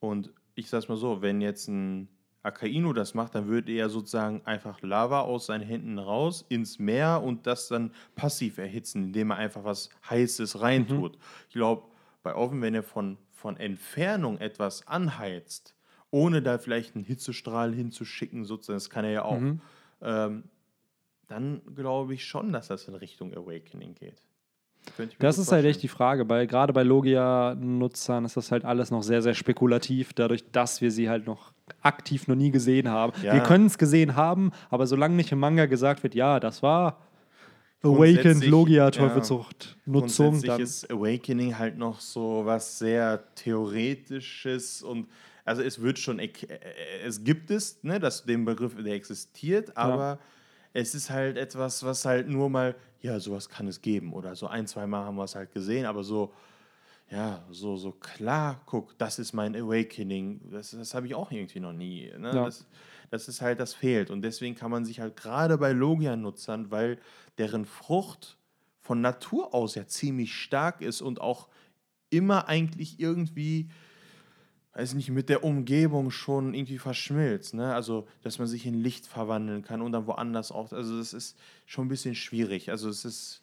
[0.01, 2.09] Und ich sag's mal so, wenn jetzt ein
[2.43, 7.23] Akainu das macht, dann würde er sozusagen einfach Lava aus seinen Händen raus ins Meer
[7.23, 11.17] und das dann passiv erhitzen, indem er einfach was Heißes reintut.
[11.17, 11.23] Mhm.
[11.49, 11.89] Ich glaube,
[12.23, 15.75] bei Oven, wenn er von, von Entfernung etwas anheizt,
[16.11, 19.61] ohne da vielleicht einen Hitzestrahl hinzuschicken, sozusagen, das kann er ja auch, Mhm.
[20.01, 20.45] ähm,
[21.27, 24.23] dann glaube ich schon, dass das in Richtung Awakening geht.
[25.19, 29.03] Das ist halt echt die Frage, weil gerade bei Logia-Nutzern ist das halt alles noch
[29.03, 33.13] sehr, sehr spekulativ, dadurch, dass wir sie halt noch aktiv noch nie gesehen haben.
[33.23, 33.35] Ja.
[33.35, 36.99] Wir können es gesehen haben, aber solange nicht im Manga gesagt wird, ja, das war
[37.83, 45.07] Awakened ja, Logia-Teufelszucht-Nutzung, Grundsätzlich dann ist Awakening halt noch so was sehr Theoretisches und
[45.45, 46.31] also es wird schon, äh,
[47.05, 50.19] es gibt es, ne, dass den Begriff, der existiert, aber
[50.75, 54.47] es ist halt etwas, was halt nur mal, ja, sowas kann es geben oder so
[54.47, 56.33] ein, zwei Mal haben wir es halt gesehen, aber so,
[57.11, 61.61] ja, so, so klar, guck, das ist mein Awakening, das, das habe ich auch irgendwie
[61.61, 62.13] noch nie.
[62.19, 62.29] Ne?
[62.35, 62.45] Ja.
[62.45, 62.67] Das,
[63.11, 66.99] das ist halt, das fehlt und deswegen kann man sich halt gerade bei Logia-Nutzern, weil
[67.39, 68.37] deren Frucht
[68.81, 71.49] von Natur aus ja ziemlich stark ist und auch
[72.11, 73.69] immer eigentlich irgendwie,
[74.79, 77.53] weiß nicht, mit der Umgebung schon irgendwie verschmilzt.
[77.55, 77.75] Ne?
[77.75, 80.73] Also, dass man sich in Licht verwandeln kann und dann woanders auch.
[80.73, 81.37] Also, das ist
[81.67, 82.71] schon ein bisschen schwierig.
[82.71, 83.43] Also, es ist,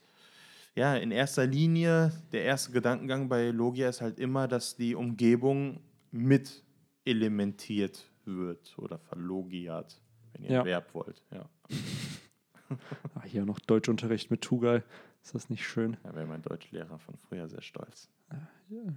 [0.75, 5.81] ja, in erster Linie, der erste Gedankengang bei Logia ist halt immer, dass die Umgebung
[6.11, 6.63] mit
[7.03, 9.99] elementiert wird oder verlogiert,
[10.33, 10.59] wenn ihr Ja.
[10.61, 11.21] ein Verb wollt.
[11.31, 11.49] Ja,
[13.13, 14.83] Ah, hier noch Deutschunterricht mit Tugai.
[15.23, 15.97] Ist das nicht schön?
[16.03, 18.09] da wäre mein Deutschlehrer von früher sehr stolz.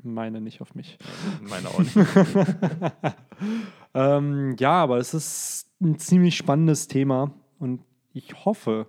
[0.03, 0.99] Meine nicht auf mich.
[1.43, 1.97] Meine auch nicht.
[3.95, 7.81] Ähm, ja, aber es ist ein ziemlich spannendes Thema und
[8.12, 8.87] ich hoffe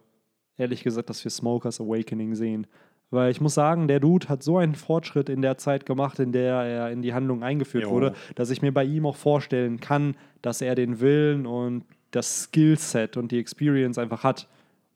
[0.58, 2.67] ehrlich gesagt, dass wir Smokers Awakening sehen.
[3.12, 6.32] Weil ich muss sagen, der Dude hat so einen Fortschritt in der Zeit gemacht, in
[6.32, 7.89] der er in die Handlung eingeführt Jo.
[7.89, 12.43] wurde, dass ich mir bei ihm auch vorstellen kann, dass er den Willen und das
[12.43, 14.47] Skillset und die Experience einfach hat,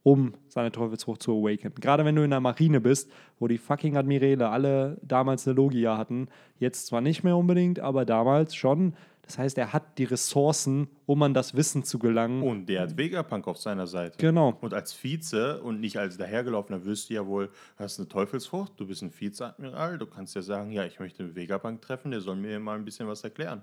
[0.03, 1.73] um seine Teufelsfrucht zu awaken.
[1.79, 5.97] Gerade wenn du in der Marine bist, wo die fucking Admirale alle damals eine Logia
[5.97, 6.27] hatten,
[6.59, 8.93] jetzt zwar nicht mehr unbedingt, aber damals schon.
[9.21, 12.43] Das heißt, er hat die Ressourcen, um an das Wissen zu gelangen.
[12.43, 14.17] Und der hat Vegapunk auf seiner Seite.
[14.17, 14.57] Genau.
[14.59, 18.73] Und als Vize und nicht als dahergelaufener wirst du ja wohl, du hast eine Teufelsfrucht,
[18.75, 22.35] du bist ein Vizeadmiral, du kannst ja sagen, ja, ich möchte Vegapunk treffen, der soll
[22.35, 23.61] mir mal ein bisschen was erklären.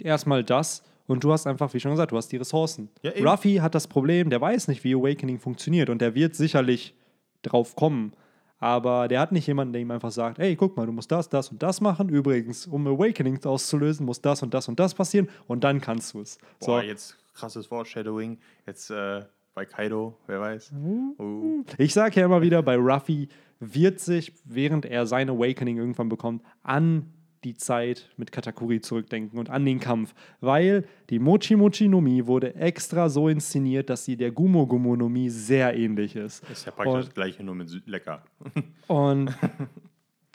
[0.00, 2.88] erstmal das und du hast einfach, wie schon gesagt, du hast die Ressourcen.
[3.02, 3.26] Ja, eben.
[3.26, 6.94] Ruffy hat das Problem, der weiß nicht, wie Awakening funktioniert und der wird sicherlich
[7.42, 8.12] drauf kommen.
[8.58, 11.28] Aber der hat nicht jemanden, der ihm einfach sagt, ey, guck mal, du musst das,
[11.28, 12.08] das und das machen.
[12.08, 16.20] Übrigens, um Awakening auszulösen, muss das und das und das passieren und dann kannst du
[16.20, 16.38] es.
[16.60, 19.22] So, Boah, jetzt krasses Foreshadowing, jetzt äh,
[19.54, 20.72] bei Kaido, wer weiß.
[21.18, 21.64] Oh.
[21.78, 26.42] Ich sage ja immer wieder, bei Ruffy wird sich, während er sein Awakening irgendwann bekommt,
[26.62, 27.12] an
[27.44, 30.14] die Zeit mit Katakuri zurückdenken und an den Kampf.
[30.40, 34.96] Weil die Mochi Mochi no Mi wurde extra so inszeniert, dass sie der Gumo Gumo
[34.96, 36.42] no Mi sehr ähnlich ist.
[36.50, 38.22] Ist ja praktisch Und- das gleiche, nur mit lecker.
[38.86, 39.36] Und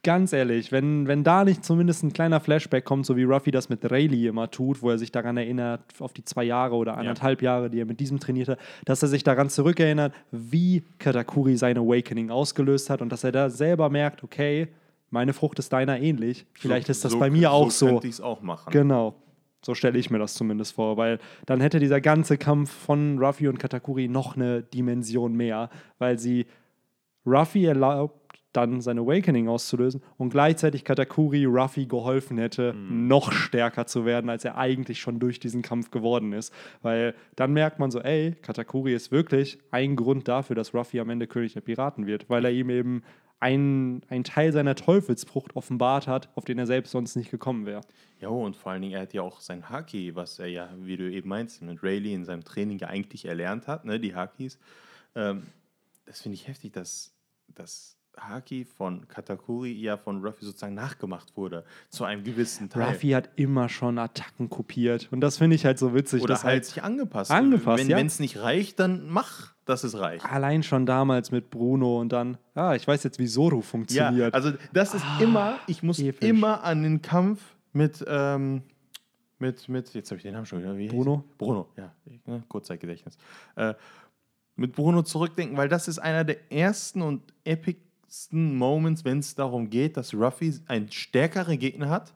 [0.03, 3.67] ganz ehrlich, wenn, wenn da nicht zumindest ein kleiner Flashback kommt, so wie Ruffy das
[3.67, 7.41] mit Rayleigh immer tut, wo er sich daran erinnert, auf die zwei Jahre oder anderthalb
[7.41, 12.29] Jahre, die er mit diesem trainierte, dass er sich daran zurückerinnert, wie Katakuri sein Awakening
[12.29, 14.69] ausgelöst hat und dass er da selber merkt, okay,
[15.09, 16.45] meine Frucht ist deiner ähnlich.
[16.53, 17.87] Vielleicht ist das bei mir auch so.
[17.87, 18.71] könnte ich es auch machen.
[18.71, 19.15] Genau.
[19.61, 23.47] So stelle ich mir das zumindest vor, weil dann hätte dieser ganze Kampf von Ruffy
[23.47, 26.45] und Katakuri noch eine Dimension mehr, weil sie
[27.25, 34.05] Ruffy erlaubt, dann sein Awakening auszulösen und gleichzeitig Katakuri Ruffy geholfen hätte, noch stärker zu
[34.05, 36.53] werden, als er eigentlich schon durch diesen Kampf geworden ist.
[36.81, 41.09] Weil dann merkt man so, ey, Katakuri ist wirklich ein Grund dafür, dass Ruffy am
[41.09, 43.03] Ende König der Piraten wird, weil er ihm eben
[43.39, 47.81] einen, einen Teil seiner Teufelsfrucht offenbart hat, auf den er selbst sonst nicht gekommen wäre.
[48.19, 50.97] Ja, und vor allen Dingen, er hat ja auch sein Haki, was er ja, wie
[50.97, 54.57] du eben meinst, mit Rayleigh in seinem Training ja eigentlich erlernt hat, ne, die Hakis.
[55.15, 55.43] Ähm,
[56.05, 57.13] das finde ich heftig, dass
[57.47, 62.89] das Haki von Katakuri ja von Ruffy sozusagen nachgemacht wurde, zu einem gewissen Teil.
[62.89, 65.09] Ruffy hat immer schon Attacken kopiert.
[65.11, 66.23] Und das finde ich halt so witzig.
[66.23, 67.31] Oder dass halt sich angepasst.
[67.31, 67.99] Angepasst, Wenn ja.
[67.99, 70.25] es nicht reicht, dann mach, dass es reicht.
[70.25, 74.33] allein schon damals mit Bruno und dann, ah, ich weiß jetzt, wie Ja, funktioniert.
[74.33, 76.27] also das ist immer, ich muss episch.
[76.27, 77.41] immer an den Kampf
[77.73, 78.63] mit, ähm,
[79.39, 81.23] mit, mit, jetzt habe ich den Namen schon wieder, wie Bruno?
[81.37, 81.91] Bruno, ja,
[82.25, 83.17] ne, Kurzzeitgedächtnis.
[83.55, 83.73] Äh,
[84.55, 89.69] mit Bruno zurückdenken, weil das ist einer der ersten und epicsten Moments, wenn es darum
[89.69, 92.13] geht, dass Ruffy einen stärkeren Gegner hat,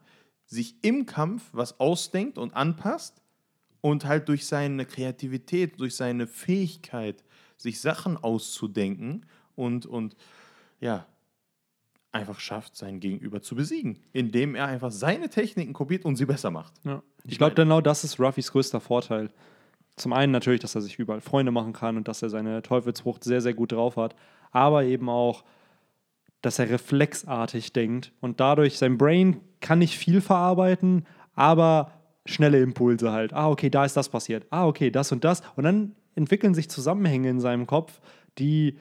[0.47, 3.21] sich im Kampf was ausdenkt und anpasst
[3.81, 7.23] und halt durch seine Kreativität, durch seine Fähigkeit,
[7.61, 10.15] sich Sachen auszudenken und, und
[10.79, 11.05] ja,
[12.11, 16.51] einfach schafft, sein Gegenüber zu besiegen, indem er einfach seine Techniken kopiert und sie besser
[16.51, 16.73] macht.
[16.83, 17.01] Ja.
[17.25, 19.29] Ich glaube, genau das ist Ruffys größter Vorteil.
[19.95, 23.23] Zum einen natürlich, dass er sich überall Freunde machen kann und dass er seine Teufelsfrucht
[23.23, 24.15] sehr, sehr gut drauf hat,
[24.51, 25.43] aber eben auch,
[26.41, 31.91] dass er reflexartig denkt und dadurch sein Brain kann nicht viel verarbeiten, aber
[32.25, 33.33] schnelle Impulse halt.
[33.33, 34.47] Ah, okay, da ist das passiert.
[34.49, 35.41] Ah, okay, das und das.
[35.55, 38.01] Und dann entwickeln sich Zusammenhänge in seinem Kopf,
[38.37, 38.77] die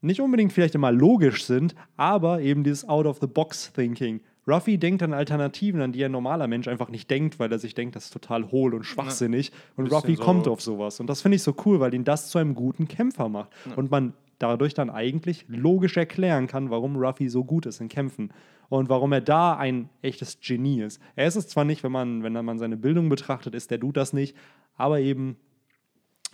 [0.00, 4.20] nicht unbedingt vielleicht immer logisch sind, aber eben dieses Out-of-the-Box-Thinking.
[4.48, 7.74] Ruffy denkt an Alternativen, an die ein normaler Mensch einfach nicht denkt, weil er sich
[7.74, 9.52] denkt, das ist total hohl und schwachsinnig.
[9.76, 10.98] Und Bisschen Ruffy so- kommt auf sowas.
[10.98, 13.50] Und das finde ich so cool, weil ihn das zu einem guten Kämpfer macht.
[13.76, 18.32] Und man dadurch dann eigentlich logisch erklären kann, warum Ruffy so gut ist in Kämpfen.
[18.68, 21.00] Und warum er da ein echtes Genie ist.
[21.14, 24.00] Er ist es zwar nicht, wenn man, wenn man seine Bildung betrachtet, ist der Dude
[24.00, 24.36] das nicht,
[24.76, 25.36] aber eben.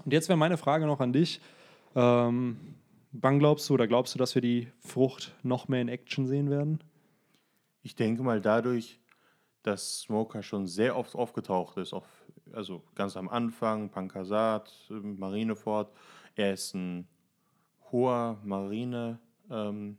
[0.05, 1.41] Und jetzt wäre meine Frage noch an dich.
[1.95, 2.75] Ähm,
[3.13, 6.51] wann glaubst du oder glaubst du, dass wir die Frucht noch mehr in Action sehen
[6.51, 6.81] werden?
[7.83, 9.01] Ich denke mal dadurch,
[9.63, 12.07] dass Smoker schon sehr oft aufgetaucht ist, auf,
[12.53, 15.93] also ganz am Anfang, Pankasat, Marineford.
[16.35, 17.09] Er ist ein
[17.91, 19.19] hoher Marine,
[19.51, 19.99] ähm,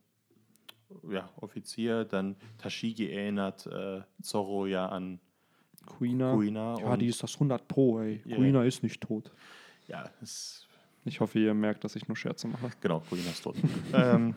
[1.10, 2.06] ja, Offizier.
[2.06, 5.20] Dann Tashigi erinnert äh, Zorro ja an
[5.86, 6.34] Kuina.
[6.34, 6.80] Kuina.
[6.80, 8.22] Ja, die ist das 100 Pro, ey.
[8.26, 8.38] Ja.
[8.38, 9.32] Kuina ist nicht tot.
[9.90, 10.68] Ja, ist
[11.06, 12.70] Ich hoffe, ihr merkt, dass ich nur Scherze mache.
[12.82, 13.56] Genau, Kuina ist tot.
[13.94, 14.36] ähm,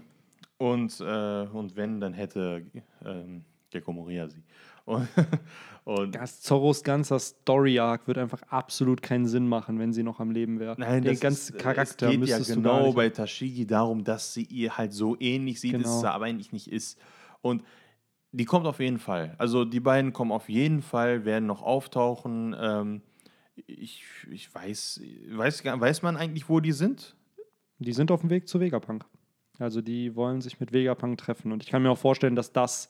[0.58, 2.64] und, äh, und wenn, dann hätte
[3.04, 4.42] ähm, Gecko Moria sie.
[4.84, 5.08] Und,
[5.84, 10.30] und Das Zorros ganzer Story-Arc wird einfach absolut keinen Sinn machen, wenn sie noch am
[10.30, 10.74] Leben wäre.
[10.78, 14.44] Nein, Den das ganzen ist, Charakter es geht ja genau bei Tashigi darum, dass sie
[14.44, 15.84] ihr halt so ähnlich sieht, Genau.
[15.84, 16.98] dass es aber eigentlich nicht ist.
[17.40, 17.64] Und
[18.32, 19.34] die kommt auf jeden Fall.
[19.38, 22.56] Also die beiden kommen auf jeden Fall, werden noch auftauchen.
[22.58, 23.02] Ähm,
[23.66, 27.14] ich, ich weiß, weiß, weiß man eigentlich, wo die sind?
[27.78, 29.04] Die sind auf dem Weg zu Vegapunk.
[29.58, 31.52] Also die wollen sich mit Vegapunk treffen.
[31.52, 32.88] Und ich kann mir auch vorstellen, dass das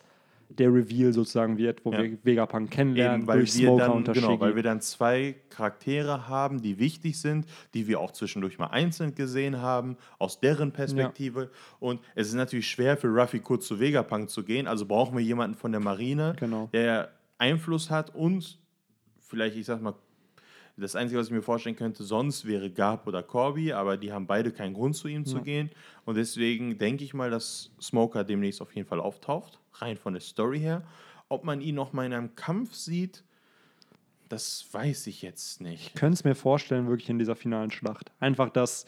[0.48, 2.02] der Reveal sozusagen wird, wo Ja.
[2.02, 5.36] wir Vegapunk kennenlernen Eben, weil durch wir, Smoker dann, und genau, weil wir dann zwei
[5.48, 10.70] Charaktere haben, die wichtig sind, die wir auch zwischendurch mal einzeln gesehen haben, aus deren
[10.72, 11.50] Perspektive.
[11.80, 15.24] Und es ist natürlich schwer für Ruffy kurz zu Vegapunk zu gehen, also brauchen wir
[15.24, 16.68] jemanden von der Marine, Genau.
[16.74, 18.58] der Einfluss hat und
[19.20, 19.94] vielleicht, ich sag mal,
[20.76, 24.26] das Einzige, was ich mir vorstellen könnte, sonst wäre Garp oder Corby, aber die haben
[24.26, 25.70] beide keinen Grund zu ihm zu gehen.
[26.04, 30.22] Und deswegen denke ich mal, dass Smoker demnächst auf jeden Fall auftaucht, rein von der
[30.22, 30.82] Story her.
[31.28, 33.22] Ob man ihn noch mal in einem Kampf sieht,
[34.28, 35.88] das weiß ich jetzt nicht.
[35.88, 38.10] Ich könnte es mir vorstellen, wirklich in dieser finalen Schlacht.
[38.18, 38.86] Einfach, dass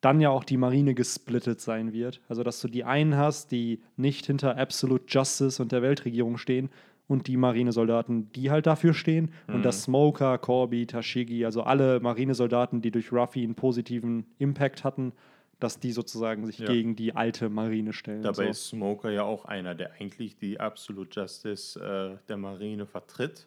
[0.00, 2.20] dann ja auch die Marine gesplittet sein wird.
[2.28, 6.68] Also, dass du die einen hast, die nicht hinter Absolute Justice und der Weltregierung stehen
[7.12, 9.32] und die Marinesoldaten, die halt dafür stehen.
[9.46, 15.12] Und dass Smoker, Corby, Tashigi, also alle Marinesoldaten, die durch Ruffy einen positiven Impact hatten,
[15.60, 16.66] dass die sozusagen sich Ja.
[16.66, 18.22] gegen die alte Marine stellen.
[18.22, 18.50] Dabei so.
[18.50, 23.46] ist Smoker ja auch einer, der eigentlich die Absolute Justice äh, der Marine vertritt.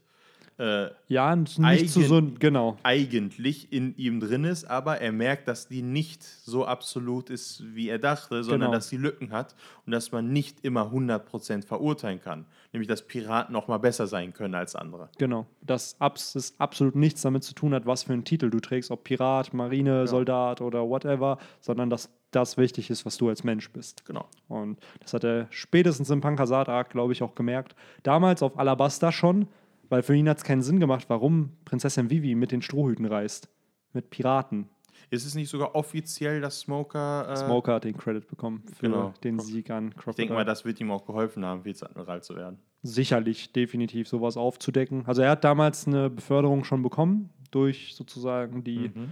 [0.58, 2.78] Äh, ja, und nicht zu so Eigen- genau.
[2.84, 7.90] eigentlich in ihm drin ist, aber er merkt, dass die nicht so absolut ist, wie
[7.90, 8.72] er dachte, sondern Genau.
[8.72, 9.54] dass sie Lücken hat
[9.86, 12.46] und dass man nicht immer 100% verurteilen kann.
[12.72, 15.10] Nämlich, dass Piraten noch mal besser sein können als andere.
[15.18, 15.46] Genau.
[15.62, 18.92] Dass abs es absolut nichts damit zu tun hat, was für einen Titel du trägst,
[18.92, 23.70] ob Pirat, Marine, Soldat oder whatever, sondern dass das wichtig ist, was du als Mensch
[23.72, 24.06] bist.
[24.06, 24.28] Genau.
[24.48, 27.76] Und das hat er spätestens im Pankasat-Arc, glaube ich, auch gemerkt.
[28.04, 29.48] Damals auf Alabasta schon,
[29.90, 33.50] weil für ihn hat es keinen Sinn gemacht, warum Prinzessin Vivi mit den Strohhüten reist.
[33.94, 34.70] Mit Piraten.
[35.10, 37.28] Ist es nicht sogar offiziell, dass Smoker.
[37.30, 39.14] Äh, Smoker hat den Credit bekommen für Genau.
[39.24, 40.34] den Sieg an Ich denke Crocodile.
[40.34, 42.60] mal, das wird ihm auch geholfen haben, Vizeadmiral zu werden.
[42.82, 45.06] sicherlich definitiv sowas aufzudecken.
[45.08, 49.12] Also er hat damals eine Beförderung schon bekommen durch sozusagen die Mhm.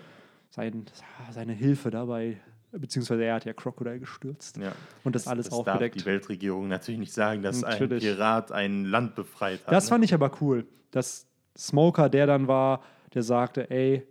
[0.50, 0.86] sein,
[1.32, 2.38] seine Hilfe dabei,
[2.80, 4.74] beziehungsweise er hat ja Crocodile gestürzt Ja.
[5.04, 6.02] und das, alles das darf aufgedeckt.
[6.02, 8.04] die Weltregierung natürlich nicht sagen, dass Natürlich.
[8.04, 9.74] ein Pirat ein Land befreit hat.
[9.74, 9.90] Das ne?
[9.90, 12.82] fand ich aber cool, dass Smoker der dann war,
[13.14, 14.06] der sagte, ey,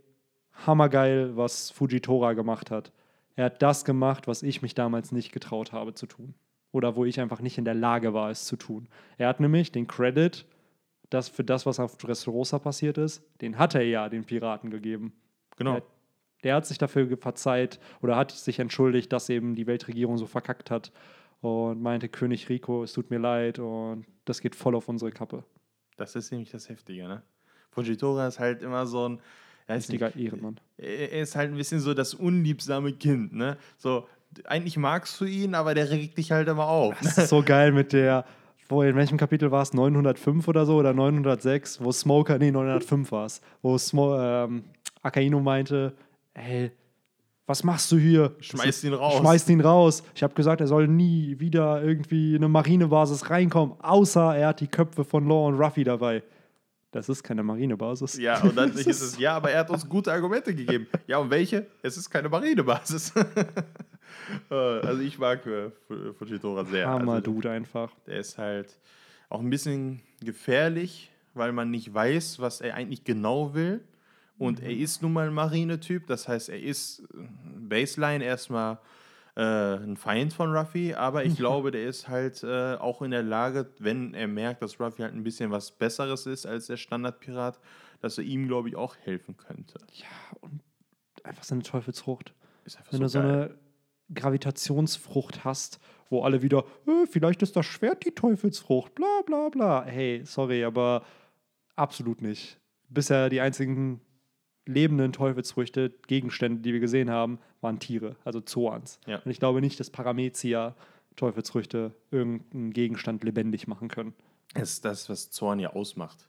[0.66, 2.92] hammergeil, was Fujitora gemacht hat.
[3.34, 6.34] Er hat das gemacht, was ich mich damals nicht getraut habe zu tun.
[6.70, 8.88] Oder wo ich einfach nicht in der Lage war, es zu tun.
[9.18, 10.46] Er hat nämlich den Credit
[11.10, 15.12] das für das, was auf Dressrosa passiert ist, den hat er ja den Piraten gegeben.
[15.56, 15.74] genau.
[15.74, 15.82] Der,
[16.42, 20.70] der hat sich dafür verzeiht oder hat sich entschuldigt, dass eben die Weltregierung so verkackt
[20.70, 20.92] hat
[21.40, 25.44] und meinte, König Rico, es tut mir leid und das geht voll auf unsere Kappe.
[25.96, 27.22] Das ist nämlich das Heftige, ne?
[27.70, 29.20] Fujitora ist halt immer so ein.
[29.66, 30.58] Er ist, Richtiger Ehrenmann.
[30.76, 33.56] er ist halt ein bisschen so das unliebsame Kind, ne?
[33.78, 34.06] So,
[34.44, 36.98] eigentlich magst du ihn, aber der regt dich halt immer auf.
[37.00, 38.24] Das ist so geil mit der,
[38.68, 39.72] wo in welchem Kapitel war es?
[39.72, 44.64] 905 oder so oder 906, wo Smoker, nee, 905 war es, wo Smo ähm,
[45.02, 45.94] Akaino meinte,
[46.34, 46.70] ey,
[47.46, 48.34] was machst du hier?
[48.40, 49.18] Schmeißt ihn raus.
[49.18, 50.02] Schmeißt ihn raus.
[50.14, 54.60] Ich habe gesagt, er soll nie wieder irgendwie in eine Marinebasis reinkommen, außer er hat
[54.60, 56.22] die Köpfe von Law und Ruffy dabei.
[56.92, 58.18] Das ist keine Marinebasis.
[58.18, 60.86] Ja, und dann ist es, ja, aber er hat uns gute Argumente gegeben.
[61.06, 61.66] Ja, und welche?
[61.82, 63.12] Es ist keine Marinebasis.
[64.50, 66.86] Äh, also ich mag äh, Fu- Fujitora sehr.
[66.88, 67.90] Hammer also, Dude einfach.
[68.06, 68.78] der ist halt
[69.30, 73.82] auch ein bisschen gefährlich, weil man nicht weiß, was er eigentlich genau will.
[74.38, 74.64] Und Mhm.
[74.66, 77.28] er ist nun mal ein Marinetyp, das heißt, er ist äh,
[77.60, 78.78] Baseline erstmal
[79.36, 79.40] äh,
[79.76, 83.70] ein Feind von Ruffy, aber ich glaube, der ist halt äh, auch in der Lage,
[83.78, 87.58] wenn er merkt, dass Ruffy halt ein bisschen was Besseres ist als der Standardpirat,
[88.00, 89.78] dass er ihm, glaube ich, auch helfen könnte.
[89.92, 90.06] Ja,
[90.40, 90.60] und
[91.24, 92.34] einfach seine Teufelsfrucht.
[92.64, 93.54] Ist einfach Wenn du so eine
[94.14, 95.78] Gravitationsfrucht hast,
[96.10, 99.84] wo alle wieder, äh, vielleicht ist das Schwert die Teufelsfrucht, bla bla bla.
[99.84, 101.04] Hey, sorry, aber
[101.76, 102.58] absolut nicht.
[102.88, 104.00] Bisher die einzigen
[104.66, 108.98] lebenden Teufelsfrüchte, Gegenstände, die wir gesehen haben, waren Tiere, also Zoans.
[109.06, 109.20] Ja.
[109.24, 110.74] Und ich glaube nicht, dass Paramezia
[111.16, 114.14] Teufelsfrüchte irgendeinen Gegenstand lebendig machen können.
[114.54, 116.28] Es ist das, was Zorn ja ausmacht.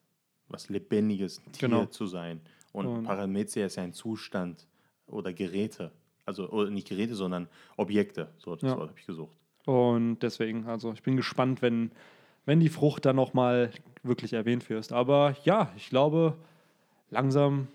[0.49, 1.85] Was lebendiges Tier Genau.
[1.85, 2.41] zu sein.
[2.73, 4.67] Und, Und- Paramezia ist ja ein Zustand
[5.07, 5.91] oder Geräte.
[6.25, 7.47] Also oder nicht Geräte, sondern
[7.77, 8.29] Objekte.
[8.37, 8.77] So, das Ja.
[8.77, 9.37] Habe ich gesucht.
[9.65, 11.91] Und deswegen, also ich bin gespannt, wenn,
[12.45, 13.71] wenn die Frucht dann nochmal
[14.03, 14.91] wirklich erwähnt wird.
[14.91, 16.35] Aber ja, ich glaube,
[17.09, 17.67] langsam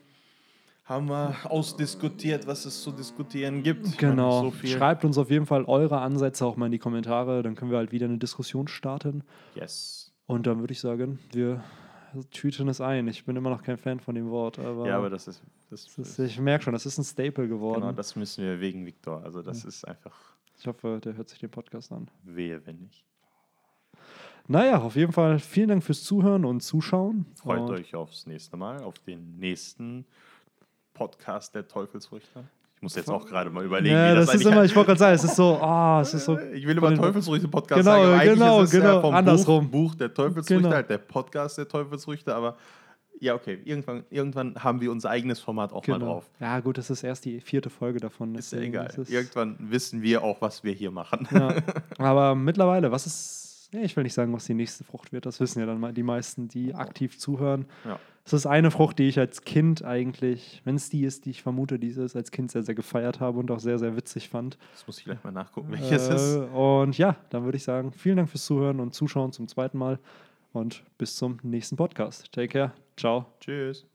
[0.89, 3.99] Haben wir ausdiskutiert, was es zu diskutieren gibt.
[3.99, 4.45] Genau.
[4.45, 4.70] So viel.
[4.70, 7.43] Schreibt uns auf jeden Fall eure Ansätze auch mal in die Kommentare.
[7.43, 9.22] Dann können wir halt wieder eine Diskussion starten.
[9.55, 10.12] Yes.
[10.26, 11.62] Und dann würde ich sagen, wir
[12.30, 13.07] tüten es ein.
[13.09, 15.43] Ich bin immer noch kein Fan von dem Wort, aber, Ja, aber das ist.
[15.70, 17.82] Das, das ist, ich merke schon, das ist ein Staple geworden.
[17.82, 19.22] genau, das müssen wir wegen Viktor.
[19.22, 22.11] Also, das ist einfach ich hoffe, der hört sich den Podcast an.
[22.24, 23.05] wehe, wenn nicht.
[24.49, 27.26] Naja, auf jeden Fall vielen Dank fürs Zuhören und Zuschauen.
[27.36, 30.07] Freut und euch aufs nächste Mal, auf den nächsten
[30.99, 32.44] Podcast der Teufelsfrüchte.
[32.76, 34.88] Ich muss jetzt auch gerade mal überlegen, Ja, wie das, das ist immer, ich wollte
[34.88, 36.38] gerade sagen, es ist so, ah, es ist so.
[36.38, 39.01] Ich will immer von den- Teufelsfrüchte-Podcast Genau, sagen, aber eigentlich genau, ist es ja genau,
[39.01, 39.70] vom andersrum.
[39.70, 40.74] Buch, Buch der Teufelsfrüchte, Genau.
[40.74, 42.57] halt der Podcast der Teufelsfrüchte, aber
[43.20, 46.07] ja, okay, irgendwann, irgendwann haben wir unser eigenes Format auch mal Genau.
[46.12, 46.30] drauf.
[46.38, 48.36] Ja, gut, das ist erst die vierte Folge davon.
[48.36, 48.86] Ist ja egal.
[48.96, 51.26] ist Irgendwann wissen wir auch, was wir hier machen.
[51.32, 51.57] Ja.
[51.99, 55.59] Aber mittlerweile, was ist, ich will nicht sagen, was die nächste Frucht wird, das wissen
[55.59, 57.66] ja dann mal die meisten, die aktiv zuhören.
[57.84, 57.99] Ja.
[58.29, 61.43] Es ist eine Frucht, die ich als Kind eigentlich, wenn es die ist, die ich
[61.43, 64.59] vermute, diese ist, als Kind sehr, sehr gefeiert habe und auch sehr, sehr witzig fand.
[64.72, 66.37] Das muss ich gleich mal nachgucken, welches Äh, ist.
[66.53, 69.99] Und ja, dann würde ich sagen, vielen Dank fürs Zuhören und Zuschauen zum zweiten Mal
[70.53, 72.31] und bis zum nächsten Podcast.
[72.31, 72.72] Take care.
[72.99, 73.24] Ciao.
[73.41, 73.87] Tschüss.